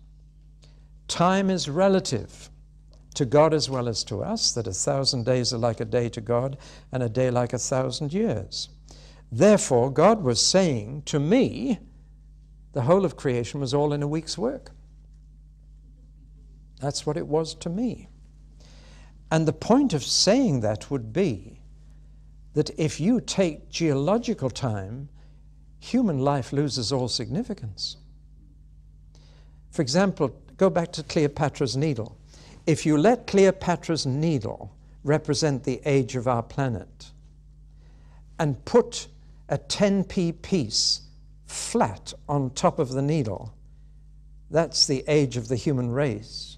Time 1.08 1.50
is 1.50 1.70
relative 1.70 2.50
to 3.14 3.26
God 3.26 3.54
as 3.54 3.70
well 3.70 3.88
as 3.88 4.04
to 4.06 4.24
us, 4.24 4.52
that 4.52 4.68
a 4.68 4.74
thousand 4.74 5.26
days 5.26 5.54
are 5.54 5.58
like 5.58 5.80
a 5.80 5.86
day 5.86 6.10
to 6.10 6.22
God, 6.22 6.58
and 6.92 7.02
a 7.02 7.10
day 7.10 7.32
like 7.32 7.54
a 7.54 7.58
thousand 7.58 8.14
years. 8.14 8.70
Therefore, 9.32 9.92
God 9.92 10.24
was 10.24 10.44
saying 10.44 11.04
to 11.04 11.20
me, 11.20 11.80
the 12.74 12.84
whole 12.84 13.06
of 13.06 13.18
creation 13.18 13.60
was 13.60 13.74
all 13.74 13.94
in 13.94 14.04
a 14.04 14.08
week's 14.08 14.38
work. 14.38 14.72
That's 16.80 17.06
what 17.06 17.18
it 17.18 17.28
was 17.28 17.56
to 17.56 17.70
me. 17.70 18.08
And 19.32 19.48
the 19.48 19.54
point 19.54 19.94
of 19.94 20.04
saying 20.04 20.62
that 20.62 20.90
would 20.90 21.12
be 21.12 21.60
that 22.54 22.70
if 22.78 23.00
you 23.00 23.22
take 23.22 23.70
geological 23.70 24.50
time, 24.50 25.10
human 25.80 26.20
life 26.20 26.54
loses 26.54 26.92
all 26.92 27.08
significance. 27.08 27.98
For 29.72 29.82
example, 29.82 30.34
Go 30.58 30.72
back 30.72 30.92
to 30.94 31.04
Cleopatra's 31.04 31.78
Needle. 31.78 32.18
If 32.66 32.86
you 32.86 32.98
let 32.98 33.28
Cleopatra's 33.28 34.06
Needle 34.06 34.76
represent 35.04 35.64
the 35.64 35.80
age 35.86 36.16
of 36.16 36.28
our 36.28 36.44
planet 36.44 37.12
and 38.40 38.64
put 38.66 39.08
a 39.48 39.58
10p 39.58 40.42
piece 40.42 41.02
flat 41.46 42.14
on 42.28 42.50
top 42.50 42.80
of 42.80 42.90
the 42.90 43.02
needle, 43.02 43.54
that's 44.50 44.88
the 44.88 45.04
age 45.08 45.38
of 45.38 45.48
the 45.48 45.56
human 45.56 45.92
race. 45.92 46.58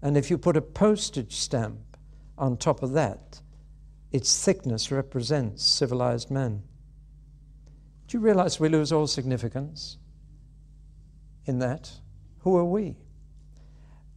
And 0.00 0.16
if 0.16 0.30
you 0.30 0.38
put 0.38 0.56
a 0.56 0.62
postage 0.62 1.36
stamp 1.36 1.89
on 2.40 2.56
top 2.56 2.82
of 2.82 2.92
that, 2.92 3.40
its 4.10 4.44
thickness 4.44 4.90
represents 4.90 5.62
civilized 5.62 6.30
men. 6.30 6.62
Do 8.08 8.16
you 8.16 8.24
realize 8.24 8.58
we 8.58 8.68
lose 8.68 8.90
all 8.90 9.06
significance 9.06 9.98
in 11.44 11.60
that? 11.60 11.92
Who 12.40 12.56
are 12.56 12.64
we? 12.64 12.96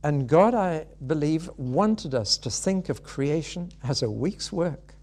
And 0.04 0.28
God, 0.28 0.56
I 0.56 0.88
believe, 1.06 1.50
wanted 1.58 2.16
us 2.16 2.38
to 2.40 2.50
think 2.50 2.90
of 2.90 3.04
creation 3.04 3.72
as 3.84 4.02
a 4.02 4.10
week's 4.10 4.52
work 4.52 4.96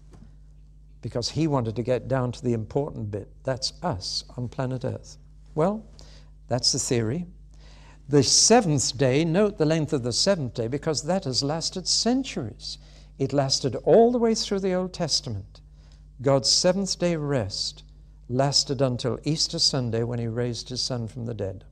because 1.01 1.29
He 1.29 1.47
wanted 1.47 1.75
to 1.75 1.83
get 1.83 2.07
down 2.07 2.31
to 2.33 2.43
the 2.43 2.53
important 2.53 3.09
bit. 3.11 3.29
That's 3.43 3.73
us 3.81 4.23
on 4.35 4.49
planet 4.49 4.83
Earth. 4.83 5.17
Well, 5.55 5.85
that's 6.47 6.71
the 6.71 6.79
theory. 6.79 7.25
The 8.09 8.23
seventh 8.23 8.97
day, 8.97 9.23
note 9.23 9.57
the 9.57 9.65
length 9.65 9.93
of 9.93 10.03
the 10.03 10.11
seventh 10.11 10.53
day 10.53 10.67
because 10.67 11.03
that 11.03 11.23
has 11.23 11.43
lasted 11.43 11.87
centuries. 11.87 12.77
It 13.21 13.33
lasted 13.33 13.75
all 13.83 14.11
the 14.11 14.17
way 14.17 14.33
through 14.33 14.61
the 14.61 14.73
Old 14.73 14.93
Testament. 14.93 15.61
God's 16.23 16.49
seventh 16.49 16.97
day 16.97 17.15
rest 17.15 17.83
lasted 18.27 18.81
until 18.81 19.19
Easter 19.23 19.59
Sunday 19.59 20.01
when 20.01 20.17
he 20.17 20.25
raised 20.25 20.69
his 20.69 20.81
son 20.81 21.07
from 21.07 21.27
the 21.27 21.35
dead. 21.35 21.63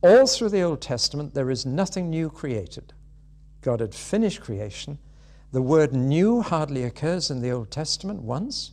All 0.00 0.28
through 0.28 0.50
the 0.50 0.62
Old 0.62 0.80
Testament, 0.80 1.34
there 1.34 1.50
is 1.50 1.66
nothing 1.66 2.08
new 2.08 2.30
created. 2.30 2.92
God 3.62 3.80
had 3.80 3.96
finished 3.96 4.42
creation. 4.42 4.98
The 5.50 5.60
word 5.60 5.92
new 5.92 6.40
hardly 6.40 6.84
occurs 6.84 7.32
in 7.32 7.42
the 7.42 7.50
Old 7.50 7.72
Testament 7.72 8.22
once. 8.22 8.70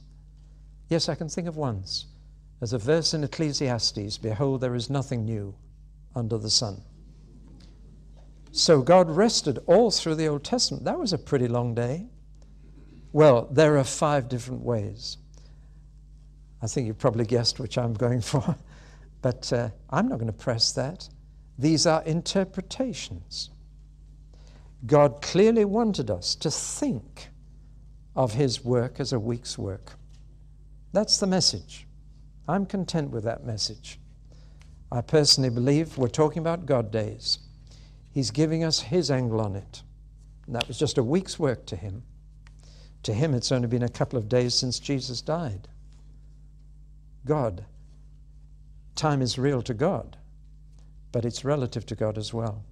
Yes, 0.90 1.10
I 1.10 1.16
can 1.16 1.30
think 1.30 1.48
of 1.48 1.58
once. 1.58 2.06
As 2.62 2.74
a 2.74 2.78
verse 2.78 3.16
in 3.16 3.24
Ecclesiastes 3.24 4.20
Behold, 4.20 4.62
there 4.62 4.76
is 4.76 4.88
nothing 4.88 5.26
new 5.26 5.56
under 6.14 6.38
the 6.38 6.52
sun. 6.52 6.84
So 8.52 8.82
God 8.82 9.10
rested 9.10 9.60
all 9.66 9.92
through 9.92 10.16
the 10.16 10.28
Old 10.28 10.44
Testament. 10.44 10.84
That 10.86 10.98
was 11.00 11.14
a 11.14 11.18
pretty 11.18 11.48
long 11.48 11.76
day. 11.76 12.08
Well, 13.14 13.48
there 13.52 13.78
are 13.78 13.84
five 13.84 14.30
different 14.30 14.62
ways. 14.62 15.18
I 16.62 16.68
think 16.68 16.88
you 16.88 16.94
probably 16.94 17.26
guessed 17.26 17.60
which 17.60 17.78
I'm 17.78 17.94
going 17.94 18.22
for, 18.22 18.56
but 19.22 19.52
uh, 19.54 19.70
I'm 19.90 20.08
not 20.08 20.18
going 20.18 20.28
to 20.28 20.34
press 20.34 20.72
that. 20.74 21.08
These 21.58 21.86
are 21.86 22.04
interpretations. 22.04 23.50
God 24.86 25.22
clearly 25.22 25.66
wanted 25.66 26.12
us 26.12 26.36
to 26.36 26.52
think 26.52 27.30
of 28.16 28.34
His 28.34 28.64
work 28.64 29.00
as 29.00 29.14
a 29.14 29.20
week's 29.20 29.58
work. 29.58 29.94
That's 30.94 31.18
the 31.18 31.28
message. 31.28 31.88
I'm 32.48 32.66
content 32.66 33.12
with 33.12 33.24
that 33.26 33.46
message. 33.46 34.00
I 34.92 35.02
personally 35.02 35.50
believe 35.50 35.98
we're 35.98 36.08
talking 36.08 36.40
about 36.40 36.66
God 36.66 36.92
days. 36.92 37.40
He's 38.18 38.32
giving 38.32 38.64
us 38.64 38.80
His 38.80 39.12
angle 39.12 39.40
on 39.40 39.56
it. 39.56 39.84
And 40.48 40.56
that 40.56 40.68
was 40.68 40.80
just 40.80 40.98
a 40.98 41.04
week's 41.04 41.38
work 41.38 41.68
to 41.68 41.76
Him. 41.76 42.02
To 43.04 43.14
Him, 43.14 43.36
it's 43.36 43.52
only 43.52 43.68
been 43.68 43.84
a 43.84 43.90
couple 43.90 44.18
of 44.18 44.28
days 44.28 44.56
since 44.56 44.80
Jesus 44.80 45.22
died. 45.22 45.68
God, 47.26 47.64
time 48.96 49.22
is 49.22 49.38
real 49.38 49.62
to 49.62 49.76
God, 49.76 50.18
but 51.12 51.26
it's 51.26 51.46
relative 51.46 51.86
to 51.86 51.96
God 51.96 52.18
as 52.18 52.34
well. 52.34 52.66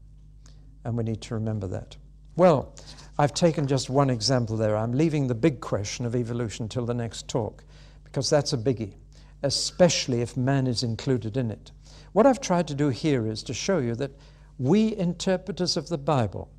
And 0.83 0.97
we 0.97 1.03
need 1.03 1.21
to 1.21 1.35
remember 1.35 1.67
that. 1.67 1.95
Well, 2.35 2.73
I've 3.19 3.35
taken 3.35 3.67
just 3.67 3.87
one 3.87 4.09
example 4.09 4.57
there. 4.57 4.75
I'm 4.75 4.93
leaving 4.93 5.27
the 5.27 5.35
big 5.35 5.61
question 5.61 6.07
of 6.07 6.15
evolution 6.15 6.67
till 6.67 6.87
the 6.87 6.95
next 6.95 7.27
talk, 7.27 7.63
because 8.03 8.31
that's 8.31 8.53
a 8.53 8.57
biggie, 8.57 8.95
especially 9.43 10.21
if 10.21 10.35
man 10.35 10.65
is 10.65 10.81
included 10.81 11.37
in 11.37 11.51
it. 11.51 11.71
What 12.13 12.25
I've 12.25 12.41
tried 12.41 12.67
to 12.69 12.73
do 12.73 12.89
here 12.89 13.27
is 13.27 13.43
to 13.43 13.53
show 13.53 13.77
you 13.77 13.93
that 13.93 14.17
we 14.57 14.95
interpreters 14.95 15.77
of 15.77 15.89
the 15.89 15.97
Bible 15.97 16.49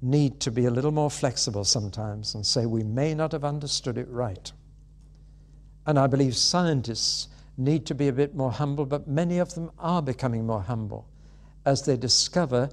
need 0.00 0.40
to 0.40 0.50
be 0.50 0.64
a 0.64 0.70
little 0.70 0.90
more 0.90 1.10
flexible 1.10 1.64
sometimes 1.64 2.34
and 2.34 2.44
say 2.44 2.66
we 2.66 2.82
may 2.82 3.14
not 3.14 3.32
have 3.32 3.44
understood 3.44 3.96
it 3.96 4.08
right. 4.08 4.50
And 5.86 5.98
I 5.98 6.06
believe 6.06 6.36
scientists 6.36 7.28
need 7.56 7.86
to 7.86 7.94
be 7.94 8.08
a 8.08 8.12
bit 8.12 8.34
more 8.34 8.50
humble, 8.50 8.86
but 8.86 9.06
many 9.06 9.38
of 9.38 9.54
them 9.54 9.70
are 9.78 10.02
becoming 10.02 10.46
more 10.46 10.62
humble 10.62 11.06
as 11.64 11.84
they 11.84 11.96
discover 11.96 12.68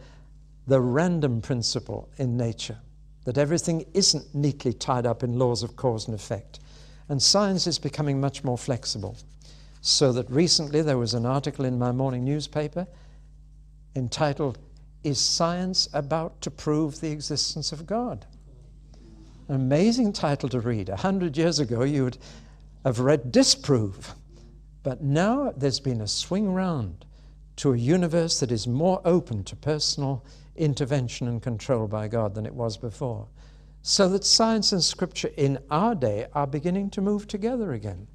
the 0.68 0.82
random 0.82 1.42
principle 1.42 2.10
in 2.18 2.38
nature, 2.38 2.78
that 3.26 3.38
everything 3.38 3.86
isn't 3.94 4.34
neatly 4.34 4.74
tied 4.74 5.06
up 5.06 5.24
in 5.24 5.38
laws 5.38 5.64
of 5.64 5.76
cause 5.76 6.08
and 6.08 6.16
effect. 6.16 6.60
And 7.10 7.22
science 7.22 7.68
is 7.68 7.80
becoming 7.80 8.20
much 8.20 8.44
more 8.44 8.58
flexible. 8.58 9.18
So 9.82 10.12
that 10.14 10.30
recently 10.30 10.82
there 10.82 10.98
was 10.98 11.14
an 11.14 11.26
article 11.26 11.66
in 11.66 11.80
my 11.80 11.92
morning 11.92 12.24
newspaper 12.24 12.88
entitled, 13.96 14.60
Is 15.04 15.20
Science 15.20 15.90
About 15.94 16.42
to 16.42 16.52
Prove 16.52 17.00
the 17.00 17.12
Existence 17.12 17.72
of 17.72 17.86
God? 17.86 18.26
An 19.48 19.56
amazing 19.56 20.14
title 20.14 20.50
to 20.50 20.60
read. 20.60 20.90
A 20.90 20.96
hundred 20.96 21.36
years 21.38 21.60
ago, 21.60 21.84
you 21.84 22.04
would 22.04 22.18
have 22.86 23.00
read 23.00 23.32
Disprove. 23.32 24.14
But 24.84 25.02
now 25.02 25.54
there's 25.58 25.80
been 25.80 26.02
a 26.02 26.08
swing 26.08 26.54
round 26.54 27.06
to 27.58 27.74
a 27.74 27.78
universe 27.78 28.40
that 28.40 28.52
is 28.52 28.68
more 28.68 29.02
open 29.04 29.44
to 29.44 29.56
personal 29.56 30.26
intervention 30.56 31.28
and 31.28 31.42
control 31.42 31.88
by 31.88 32.08
God 32.08 32.36
than 32.36 32.46
it 32.46 32.54
was 32.54 32.78
before. 32.78 33.28
So 33.82 34.08
that 34.10 34.26
science 34.26 34.72
and 34.72 34.84
scripture 34.84 35.32
in 35.36 35.58
our 35.70 35.96
day 35.96 36.28
are 36.34 36.48
beginning 36.48 36.90
to 36.92 37.02
move 37.02 37.28
together 37.28 37.74
again. 37.74 38.08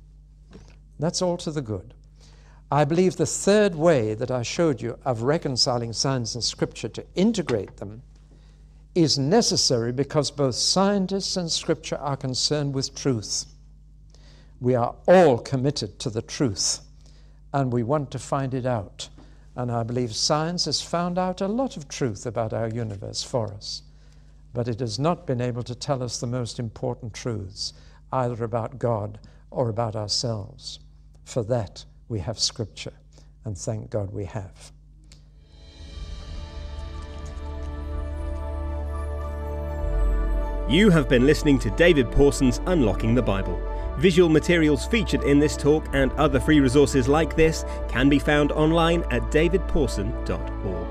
That's 0.98 1.20
all 1.20 1.36
to 1.38 1.50
the 1.50 1.62
good. 1.62 1.94
I 2.70 2.84
believe 2.84 3.16
the 3.16 3.26
third 3.26 3.74
way 3.74 4.14
that 4.14 4.30
I 4.30 4.42
showed 4.42 4.80
you 4.80 4.98
of 5.04 5.22
reconciling 5.22 5.92
science 5.92 6.34
and 6.34 6.42
scripture 6.42 6.88
to 6.88 7.06
integrate 7.14 7.76
them 7.76 8.02
is 8.94 9.18
necessary 9.18 9.92
because 9.92 10.30
both 10.30 10.54
scientists 10.54 11.36
and 11.36 11.50
scripture 11.50 11.96
are 11.96 12.16
concerned 12.16 12.74
with 12.74 12.94
truth. 12.94 13.46
We 14.60 14.74
are 14.74 14.94
all 15.06 15.38
committed 15.38 15.98
to 16.00 16.10
the 16.10 16.22
truth 16.22 16.80
and 17.52 17.72
we 17.72 17.82
want 17.82 18.10
to 18.12 18.18
find 18.18 18.54
it 18.54 18.66
out. 18.66 19.08
And 19.56 19.70
I 19.70 19.82
believe 19.84 20.14
science 20.14 20.64
has 20.64 20.82
found 20.82 21.18
out 21.18 21.40
a 21.40 21.46
lot 21.46 21.76
of 21.76 21.88
truth 21.88 22.26
about 22.26 22.52
our 22.52 22.68
universe 22.68 23.22
for 23.22 23.52
us, 23.52 23.82
but 24.52 24.66
it 24.66 24.80
has 24.80 24.98
not 24.98 25.26
been 25.26 25.40
able 25.40 25.62
to 25.62 25.74
tell 25.74 26.02
us 26.02 26.18
the 26.18 26.26
most 26.26 26.58
important 26.58 27.14
truths, 27.14 27.72
either 28.12 28.42
about 28.42 28.78
God 28.78 29.20
or 29.50 29.68
about 29.68 29.94
ourselves. 29.94 30.80
For 31.24 31.44
that, 31.44 31.84
we 32.14 32.20
have 32.20 32.38
Scripture, 32.38 32.92
and 33.44 33.58
thank 33.58 33.90
God 33.90 34.12
we 34.12 34.24
have. 34.24 34.70
You 40.68 40.90
have 40.90 41.08
been 41.08 41.26
listening 41.26 41.58
to 41.58 41.70
David 41.70 42.12
Pawson's 42.12 42.60
Unlocking 42.66 43.16
the 43.16 43.22
Bible. 43.22 43.60
Visual 43.98 44.28
materials 44.28 44.86
featured 44.86 45.24
in 45.24 45.40
this 45.40 45.56
talk 45.56 45.88
and 45.92 46.12
other 46.12 46.38
free 46.38 46.60
resources 46.60 47.08
like 47.08 47.34
this 47.34 47.64
can 47.88 48.08
be 48.08 48.20
found 48.20 48.52
online 48.52 49.02
at 49.10 49.22
davidpawson.org. 49.32 50.83